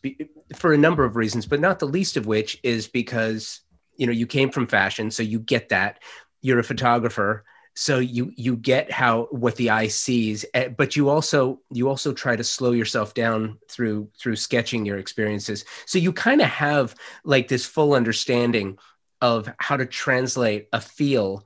for 0.56 0.72
a 0.72 0.78
number 0.78 1.04
of 1.04 1.16
reasons 1.16 1.46
but 1.46 1.60
not 1.60 1.80
the 1.80 1.88
least 1.88 2.16
of 2.16 2.28
which 2.28 2.60
is 2.64 2.88
because 2.88 3.62
you 3.98 4.06
know 4.06 4.14
you 4.14 4.28
came 4.28 4.50
from 4.50 4.68
fashion 4.68 5.12
so 5.12 5.22
you 5.22 5.40
get 5.40 5.70
that. 5.70 6.00
You're 6.42 6.60
a 6.60 6.64
photographer 6.64 7.44
so 7.76 8.00
you 8.00 8.32
you 8.36 8.56
get 8.56 8.92
how 8.92 9.28
what 9.32 9.56
the 9.58 9.70
eye 9.70 9.88
sees 9.88 10.46
eh, 10.54 10.70
but 10.70 10.96
you 10.96 11.10
also 11.10 11.60
you 11.72 11.90
also 11.90 12.14
try 12.14 12.36
to 12.36 12.44
slow 12.44 12.72
yourself 12.72 13.14
down 13.14 13.60
through 13.70 14.10
through 14.18 14.38
sketching 14.38 14.86
your 14.86 14.98
experiences. 14.98 15.66
So 15.86 16.00
you 16.00 16.14
kind 16.14 16.42
of 16.42 16.48
have 16.48 16.96
like 17.24 17.48
this 17.48 17.66
full 17.66 17.94
understanding 17.94 18.78
of 19.22 19.52
how 19.58 19.78
to 19.78 19.86
translate 19.86 20.70
a 20.72 20.80
feel 20.80 21.46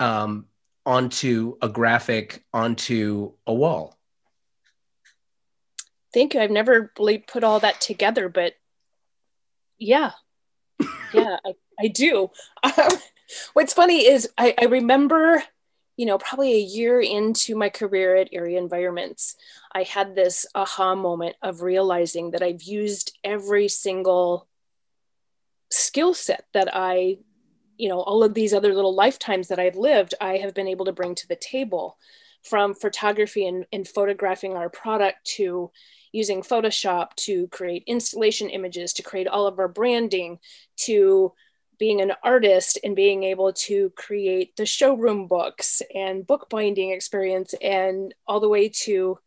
um, 0.00 0.46
onto 0.86 1.56
a 1.62 1.68
graphic 1.68 2.44
onto 2.52 3.32
a 3.46 3.54
wall. 3.54 3.98
Thank 6.12 6.34
you. 6.34 6.40
I've 6.40 6.50
never 6.50 6.92
really 6.98 7.18
put 7.18 7.44
all 7.44 7.60
that 7.60 7.80
together 7.80 8.28
but 8.28 8.54
yeah. 9.78 10.12
Yeah 11.12 11.36
I, 11.44 11.54
I 11.78 11.88
do. 11.88 12.30
Um, 12.62 12.98
what's 13.54 13.72
funny 13.72 14.06
is 14.06 14.28
I, 14.36 14.54
I 14.60 14.66
remember 14.66 15.42
you 15.96 16.06
know 16.06 16.18
probably 16.18 16.54
a 16.54 16.58
year 16.58 17.00
into 17.00 17.56
my 17.56 17.68
career 17.68 18.16
at 18.16 18.28
area 18.32 18.58
environments 18.58 19.36
i 19.72 19.82
had 19.82 20.14
this 20.14 20.46
aha 20.54 20.94
moment 20.94 21.36
of 21.42 21.62
realizing 21.62 22.32
that 22.32 22.42
i've 22.42 22.62
used 22.62 23.16
every 23.22 23.68
single 23.68 24.48
skill 25.70 26.14
set 26.14 26.46
that 26.52 26.68
i 26.72 27.16
you 27.76 27.88
know 27.88 28.00
all 28.00 28.22
of 28.22 28.34
these 28.34 28.54
other 28.54 28.74
little 28.74 28.94
lifetimes 28.94 29.48
that 29.48 29.58
i've 29.58 29.76
lived 29.76 30.14
i 30.20 30.36
have 30.36 30.54
been 30.54 30.68
able 30.68 30.84
to 30.84 30.92
bring 30.92 31.14
to 31.14 31.28
the 31.28 31.36
table 31.36 31.96
from 32.42 32.74
photography 32.74 33.46
and, 33.46 33.66
and 33.72 33.88
photographing 33.88 34.52
our 34.54 34.68
product 34.68 35.24
to 35.24 35.70
using 36.14 36.42
Photoshop 36.42 37.12
to 37.16 37.48
create 37.48 37.82
installation 37.88 38.48
images, 38.48 38.92
to 38.92 39.02
create 39.02 39.26
all 39.26 39.48
of 39.48 39.58
our 39.58 39.66
branding, 39.66 40.38
to 40.76 41.32
being 41.76 42.00
an 42.00 42.12
artist 42.22 42.78
and 42.84 42.94
being 42.94 43.24
able 43.24 43.52
to 43.52 43.90
create 43.96 44.54
the 44.56 44.64
showroom 44.64 45.26
books 45.26 45.82
and 45.92 46.24
bookbinding 46.24 46.90
experience, 46.90 47.52
and 47.60 48.14
all 48.28 48.38
the 48.38 48.48
way 48.48 48.68
to 48.68 49.18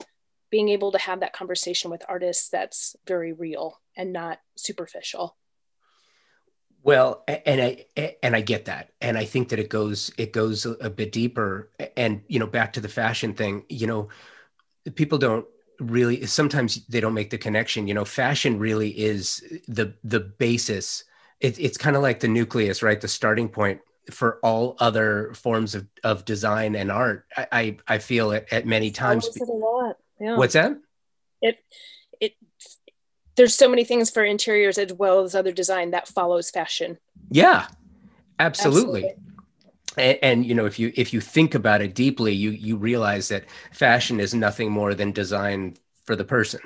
being 0.50 0.70
able 0.70 0.94
to 0.94 0.98
have 0.98 1.20
that 1.20 1.34
conversation 1.34 1.92
with 1.92 2.06
artists 2.08 2.48
that's 2.48 2.96
very 3.06 3.34
real 3.34 3.82
and 3.98 4.14
not 4.14 4.40
superficial. 4.56 5.36
Well, 6.88 7.26
and 7.28 7.62
I 7.62 8.16
and 8.24 8.34
I 8.34 8.40
get 8.40 8.64
that, 8.66 8.92
and 9.02 9.18
I 9.18 9.26
think 9.26 9.50
that 9.50 9.60
it 9.60 9.68
goes 9.68 10.10
it 10.18 10.32
goes 10.32 10.66
a 10.66 10.90
bit 10.90 11.12
deeper. 11.12 11.70
And 11.98 12.22
you 12.30 12.40
know, 12.40 12.48
back 12.48 12.72
to 12.74 12.80
the 12.80 12.88
fashion 12.88 13.34
thing, 13.34 13.66
you 13.68 13.88
know, 13.88 14.08
people 14.96 15.18
don't 15.18 15.46
really 15.82 16.26
sometimes 16.28 16.86
they 16.88 17.02
don't 17.02 17.14
make 17.14 17.30
the 17.30 17.38
connection. 17.38 17.90
You 17.90 17.94
know, 17.94 18.06
fashion 18.06 18.58
really 18.58 18.92
is 18.92 19.44
the 19.68 19.96
the 20.06 20.22
basis. 20.22 21.04
It, 21.42 21.60
it's 21.60 21.78
kind 21.78 21.98
of 21.98 22.04
like 22.04 22.22
the 22.22 22.30
nucleus, 22.30 22.82
right? 22.82 23.02
The 23.02 23.10
starting 23.10 23.50
point 23.50 23.82
for 24.10 24.40
all 24.42 24.78
other 24.80 25.34
forms 25.34 25.76
of, 25.76 25.88
of 26.06 26.24
design 26.24 26.74
and 26.74 26.90
art. 26.90 27.26
I 27.36 27.48
I, 27.52 27.78
I 27.86 27.98
feel 27.98 28.32
it 28.32 28.48
at 28.50 28.66
many 28.66 28.92
times. 28.92 29.28
a 29.28 29.44
lot. 29.44 29.98
Yeah. 30.22 30.38
What's 30.38 30.54
that? 30.54 30.78
It 31.42 31.58
It 32.22 32.36
there's 33.38 33.56
so 33.56 33.70
many 33.70 33.84
things 33.84 34.10
for 34.10 34.24
interiors 34.24 34.78
as 34.78 34.92
well 34.94 35.24
as 35.24 35.34
other 35.34 35.52
design 35.52 35.92
that 35.92 36.08
follows 36.08 36.50
fashion. 36.50 36.98
Yeah, 37.30 37.68
absolutely. 38.40 39.06
absolutely. 39.06 39.24
And, 39.98 40.20
and, 40.22 40.46
you 40.46 40.54
know, 40.54 40.66
if 40.66 40.78
you 40.78 40.92
if 40.96 41.14
you 41.14 41.22
think 41.22 41.56
about 41.56 41.82
it 41.82 41.96
deeply, 41.96 42.34
you 42.34 42.52
you 42.52 42.76
realize 42.76 43.30
that 43.30 43.46
fashion 43.72 44.20
is 44.20 44.34
nothing 44.34 44.72
more 44.72 44.94
than 44.94 45.12
design 45.12 45.78
for 46.04 46.16
the 46.16 46.26
person, 46.26 46.60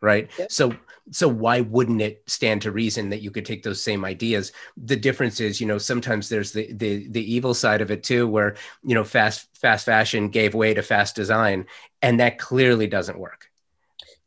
right? 0.00 0.30
Yep. 0.38 0.52
So 0.52 0.76
so 1.10 1.28
why 1.28 1.60
wouldn't 1.60 2.02
it 2.02 2.22
stand 2.26 2.62
to 2.62 2.72
reason 2.72 3.10
that 3.10 3.22
you 3.22 3.30
could 3.30 3.46
take 3.46 3.62
those 3.62 3.80
same 3.80 4.04
ideas? 4.04 4.52
The 4.76 4.96
difference 4.96 5.40
is, 5.40 5.60
you 5.60 5.66
know, 5.66 5.78
sometimes 5.78 6.28
there's 6.28 6.52
the 6.52 6.72
the 6.72 7.08
the 7.08 7.34
evil 7.34 7.54
side 7.54 7.80
of 7.80 7.90
it 7.90 8.04
too, 8.04 8.28
where 8.28 8.56
you 8.84 8.94
know 8.94 9.04
fast 9.04 9.48
fast 9.56 9.84
fashion 9.84 10.28
gave 10.28 10.54
way 10.54 10.74
to 10.74 10.82
fast 10.82 11.16
design, 11.16 11.66
and 12.02 12.20
that 12.20 12.38
clearly 12.38 12.86
doesn't 12.86 13.18
work 13.18 13.50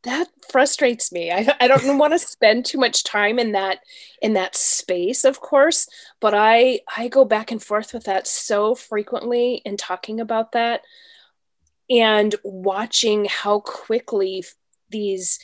that 0.03 0.27
frustrates 0.51 1.11
me. 1.11 1.31
I, 1.31 1.47
I 1.59 1.67
don't 1.67 1.97
want 1.99 2.13
to 2.13 2.19
spend 2.19 2.65
too 2.65 2.77
much 2.77 3.03
time 3.03 3.39
in 3.39 3.53
that 3.53 3.79
in 4.21 4.33
that 4.33 4.55
space 4.55 5.23
of 5.23 5.39
course 5.39 5.87
but 6.19 6.33
i 6.33 6.79
i 6.97 7.07
go 7.07 7.23
back 7.23 7.51
and 7.51 7.63
forth 7.63 7.93
with 7.93 8.03
that 8.05 8.27
so 8.27 8.75
frequently 8.75 9.61
in 9.65 9.77
talking 9.77 10.19
about 10.19 10.51
that 10.51 10.81
and 11.89 12.35
watching 12.43 13.25
how 13.25 13.61
quickly 13.61 14.43
these 14.89 15.39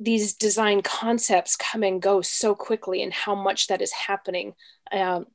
these 0.00 0.34
design 0.34 0.80
concepts 0.82 1.56
come 1.56 1.82
and 1.82 2.02
go 2.02 2.20
so 2.20 2.54
quickly 2.54 3.02
and 3.02 3.12
how 3.12 3.34
much 3.34 3.66
that 3.66 3.82
is 3.82 3.92
happening 3.92 4.54
um, 4.92 5.26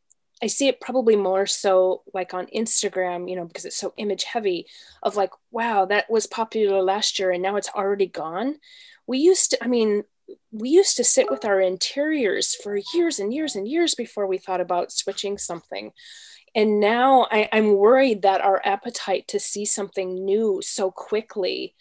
I 0.44 0.48
see 0.48 0.68
it 0.68 0.82
probably 0.82 1.16
more 1.16 1.46
so 1.46 2.04
like 2.14 2.34
on 2.34 2.48
Instagram, 2.48 3.30
you 3.30 3.38
know, 3.38 3.46
because 3.46 3.64
it's 3.64 3.78
so 3.78 3.94
image 3.96 4.26
heavy 4.26 4.68
of 5.02 5.16
like, 5.16 5.30
wow, 5.52 5.86
that 5.86 6.10
was 6.10 6.28
popular 6.28 6.82
last 6.82 7.18
year 7.18 7.32
and 7.32 7.42
now 7.42 7.56
it's 7.56 7.70
already 7.70 8.08
gone. 8.08 8.58
We 9.08 9.20
used 9.20 9.52
to, 9.52 9.64
I 9.64 9.68
mean, 9.68 10.04
we 10.52 10.68
used 10.68 10.98
to 10.98 11.04
sit 11.06 11.32
with 11.32 11.46
our 11.46 11.62
interiors 11.62 12.56
for 12.56 12.78
years 12.94 13.20
and 13.20 13.34
years 13.34 13.56
and 13.56 13.66
years 13.66 13.96
before 13.96 14.28
we 14.28 14.38
thought 14.38 14.60
about 14.60 14.92
switching 14.92 15.38
something. 15.38 15.94
And 16.54 16.82
now 16.82 17.26
I, 17.32 17.48
I'm 17.54 17.78
worried 17.78 18.24
that 18.24 18.42
our 18.42 18.62
appetite 18.66 19.30
to 19.30 19.40
see 19.40 19.64
something 19.64 20.26
new 20.26 20.60
so 20.62 20.92
quickly 20.92 21.74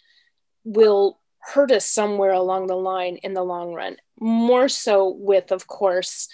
will 0.63 1.19
hurt 1.39 1.71
us 1.71 1.85
somewhere 1.85 2.31
along 2.31 2.67
the 2.67 2.77
line 2.77 3.17
in 3.17 3.33
the 3.33 3.43
long 3.43 3.73
run. 3.73 3.97
More 4.21 4.69
so 4.69 5.09
with, 5.09 5.51
of 5.51 5.67
course, 5.67 6.29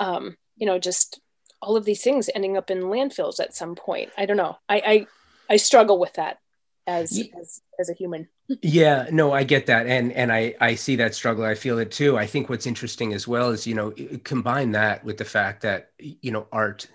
um, 0.00 0.36
you 0.56 0.66
know, 0.66 0.80
just 0.80 1.20
all 1.60 1.76
of 1.76 1.84
these 1.84 2.02
things 2.02 2.30
ending 2.34 2.56
up 2.56 2.70
in 2.70 2.82
landfills 2.82 3.40
at 3.40 3.54
some 3.54 3.74
point. 3.74 4.10
I 4.16 4.26
don't 4.26 4.36
know. 4.36 4.58
I 4.68 4.76
I, 4.78 5.06
I 5.50 5.56
struggle 5.56 5.98
with 5.98 6.14
that 6.14 6.38
as, 6.86 7.22
as 7.40 7.60
as 7.78 7.90
a 7.90 7.94
human. 7.94 8.28
yeah, 8.62 9.08
no, 9.10 9.32
I 9.32 9.44
get 9.44 9.66
that, 9.66 9.86
and 9.86 10.12
and 10.12 10.32
I 10.32 10.54
I 10.60 10.74
see 10.74 10.96
that 10.96 11.14
struggle. 11.14 11.44
I 11.44 11.54
feel 11.54 11.78
it 11.78 11.90
too. 11.90 12.16
I 12.16 12.26
think 12.26 12.48
what's 12.48 12.66
interesting 12.66 13.12
as 13.12 13.28
well 13.28 13.50
is 13.50 13.66
you 13.66 13.74
know 13.74 13.92
combine 14.24 14.72
that 14.72 15.04
with 15.04 15.18
the 15.18 15.24
fact 15.24 15.62
that 15.62 15.90
you 15.98 16.32
know 16.32 16.46
art 16.52 16.88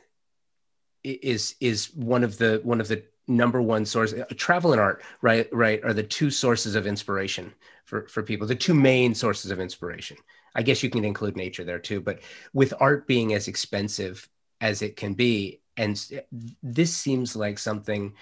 is 1.03 1.55
is 1.59 1.93
one 1.95 2.23
of 2.23 2.37
the 2.37 2.61
one 2.63 2.81
of 2.81 2.87
the 2.87 3.03
number 3.27 3.61
one 3.61 3.85
source 3.85 4.13
uh, 4.13 4.25
travel 4.35 4.71
and 4.71 4.81
art 4.81 5.01
right 5.21 5.47
right 5.53 5.83
are 5.83 5.93
the 5.93 6.03
two 6.03 6.29
sources 6.29 6.75
of 6.75 6.87
inspiration 6.87 7.53
for 7.85 8.07
for 8.07 8.21
people 8.21 8.45
the 8.45 8.55
two 8.55 8.73
main 8.73 9.15
sources 9.15 9.49
of 9.51 9.59
inspiration 9.59 10.17
i 10.55 10.61
guess 10.61 10.83
you 10.83 10.89
can 10.89 11.05
include 11.05 11.37
nature 11.37 11.63
there 11.63 11.79
too 11.79 12.01
but 12.01 12.19
with 12.53 12.73
art 12.79 13.07
being 13.07 13.33
as 13.33 13.47
expensive 13.47 14.27
as 14.63 14.81
it 14.81 14.95
can 14.95 15.13
be. 15.13 15.59
And 15.75 15.93
this 16.63 16.95
seems 16.95 17.35
like 17.35 17.59
something 17.59 18.13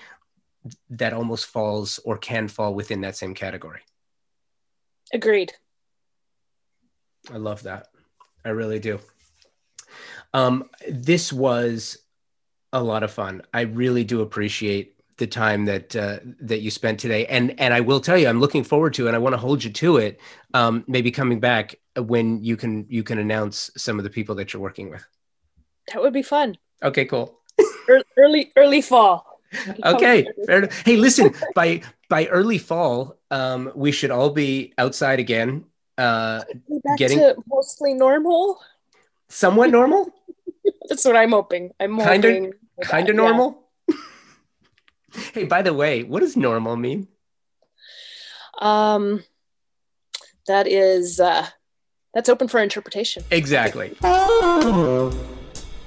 that 0.89 1.13
almost 1.13 1.45
falls 1.45 1.99
or 2.03 2.17
can 2.17 2.47
fall 2.47 2.73
within 2.73 3.01
that 3.01 3.15
same 3.15 3.35
category. 3.35 3.81
Agreed. 5.13 5.53
I 7.31 7.37
love 7.37 7.63
that. 7.63 7.87
I 8.43 8.49
really 8.49 8.79
do. 8.79 8.99
Um, 10.33 10.69
this 10.89 11.31
was 11.31 11.99
a 12.73 12.81
lot 12.81 13.03
of 13.03 13.11
fun. 13.11 13.43
I 13.53 13.61
really 13.61 14.03
do 14.03 14.21
appreciate 14.21 14.95
the 15.17 15.27
time 15.27 15.65
that 15.65 15.95
uh, 15.95 16.19
that 16.39 16.61
you 16.61 16.71
spent 16.71 16.99
today, 16.99 17.27
and 17.27 17.59
and 17.59 17.73
I 17.73 17.81
will 17.81 17.99
tell 17.99 18.17
you, 18.17 18.27
I'm 18.27 18.39
looking 18.39 18.63
forward 18.63 18.93
to, 18.95 19.05
it 19.05 19.09
and 19.09 19.15
I 19.15 19.19
want 19.19 19.33
to 19.33 19.37
hold 19.37 19.63
you 19.63 19.69
to 19.69 19.97
it. 19.97 20.19
Um, 20.55 20.83
maybe 20.87 21.11
coming 21.11 21.39
back 21.39 21.75
when 21.95 22.43
you 22.43 22.57
can 22.57 22.87
you 22.89 23.03
can 23.03 23.19
announce 23.19 23.69
some 23.77 23.99
of 23.99 24.03
the 24.03 24.09
people 24.09 24.35
that 24.35 24.53
you're 24.53 24.61
working 24.61 24.89
with. 24.89 25.05
That 25.93 26.01
would 26.01 26.13
be 26.13 26.23
fun. 26.23 26.57
Okay, 26.83 27.05
cool. 27.05 27.39
early 28.17 28.51
early 28.55 28.81
fall. 28.81 29.39
Okay, 29.83 30.25
fair 30.45 30.69
Hey, 30.85 30.95
listen, 30.95 31.33
by 31.55 31.81
by 32.09 32.27
early 32.27 32.57
fall, 32.57 33.17
um, 33.29 33.71
we 33.75 33.91
should 33.91 34.11
all 34.11 34.29
be 34.29 34.73
outside 34.77 35.19
again. 35.19 35.65
Uh, 35.97 36.43
back 36.83 36.97
getting 36.97 37.19
to 37.19 37.35
mostly 37.47 37.93
normal. 37.93 38.59
Somewhat 39.29 39.69
normal. 39.69 40.09
That's 40.89 41.05
what 41.05 41.15
I'm 41.15 41.31
hoping. 41.31 41.71
I'm 41.79 41.99
kind 41.99 42.25
of 42.25 42.53
kind 42.81 43.09
of 43.09 43.15
normal. 43.15 43.67
Yeah. 43.87 43.95
hey, 45.33 45.43
by 45.43 45.61
the 45.61 45.73
way, 45.73 46.03
what 46.03 46.21
does 46.21 46.37
normal 46.37 46.75
mean? 46.75 47.07
Um, 48.59 49.23
that 50.47 50.67
is 50.67 51.19
uh, 51.19 51.47
that's 52.13 52.29
open 52.29 52.47
for 52.47 52.59
interpretation. 52.59 53.23
Exactly. 53.31 53.97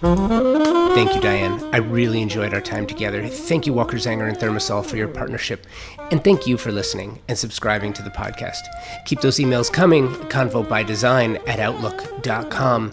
Thank 0.05 1.14
you, 1.14 1.20
Diane. 1.22 1.62
I 1.72 1.78
really 1.78 2.20
enjoyed 2.20 2.52
our 2.52 2.61
time 2.61 2.86
together. 2.86 3.26
Thank 3.26 3.66
you, 3.66 3.72
Walker 3.72 3.96
Zanger 3.96 4.28
and 4.28 4.36
ThermaSol, 4.36 4.84
for 4.84 4.96
your 4.98 5.09
partnership. 5.09 5.66
And 6.11 6.22
thank 6.22 6.46
you 6.46 6.59
for 6.59 6.70
listening 6.70 7.20
and 7.26 7.38
subscribing 7.38 7.94
to 7.94 8.02
the 8.02 8.11
podcast. 8.11 8.61
Keep 9.07 9.22
those 9.22 9.38
emails 9.38 9.72
coming, 9.72 10.09
convo 10.28 10.68
by 10.68 10.82
design 10.82 11.38
at 11.46 11.59
outlook.com. 11.59 12.92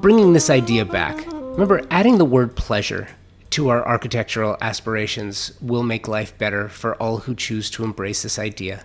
Bringing 0.00 0.32
this 0.32 0.48
idea 0.48 0.86
back, 0.86 1.22
remember 1.30 1.84
adding 1.90 2.16
the 2.16 2.24
word 2.24 2.56
pleasure 2.56 3.08
to 3.50 3.68
our 3.68 3.86
architectural 3.86 4.56
aspirations 4.62 5.52
will 5.60 5.82
make 5.82 6.08
life 6.08 6.36
better 6.38 6.70
for 6.70 6.94
all 6.94 7.18
who 7.18 7.34
choose 7.34 7.68
to 7.70 7.84
embrace 7.84 8.22
this 8.22 8.38
idea. 8.38 8.84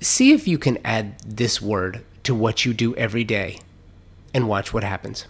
See 0.00 0.32
if 0.32 0.46
you 0.46 0.58
can 0.58 0.78
add 0.84 1.18
this 1.20 1.60
word 1.60 2.04
to 2.22 2.36
what 2.36 2.64
you 2.64 2.72
do 2.72 2.94
every 2.94 3.24
day 3.24 3.58
and 4.32 4.48
watch 4.48 4.72
what 4.72 4.84
happens. 4.84 5.26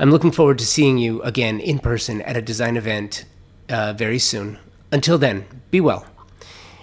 I'm 0.00 0.10
looking 0.10 0.32
forward 0.32 0.58
to 0.60 0.66
seeing 0.66 0.96
you 0.96 1.20
again 1.24 1.60
in 1.60 1.78
person 1.78 2.22
at 2.22 2.34
a 2.34 2.40
design 2.40 2.78
event 2.78 3.26
uh, 3.68 3.92
very 3.92 4.18
soon. 4.18 4.58
Until 4.90 5.18
then, 5.18 5.44
be 5.70 5.78
well 5.78 6.06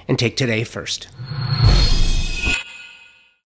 and 0.08 0.20
take 0.20 0.38
today 0.38 0.64
first. 0.64 1.08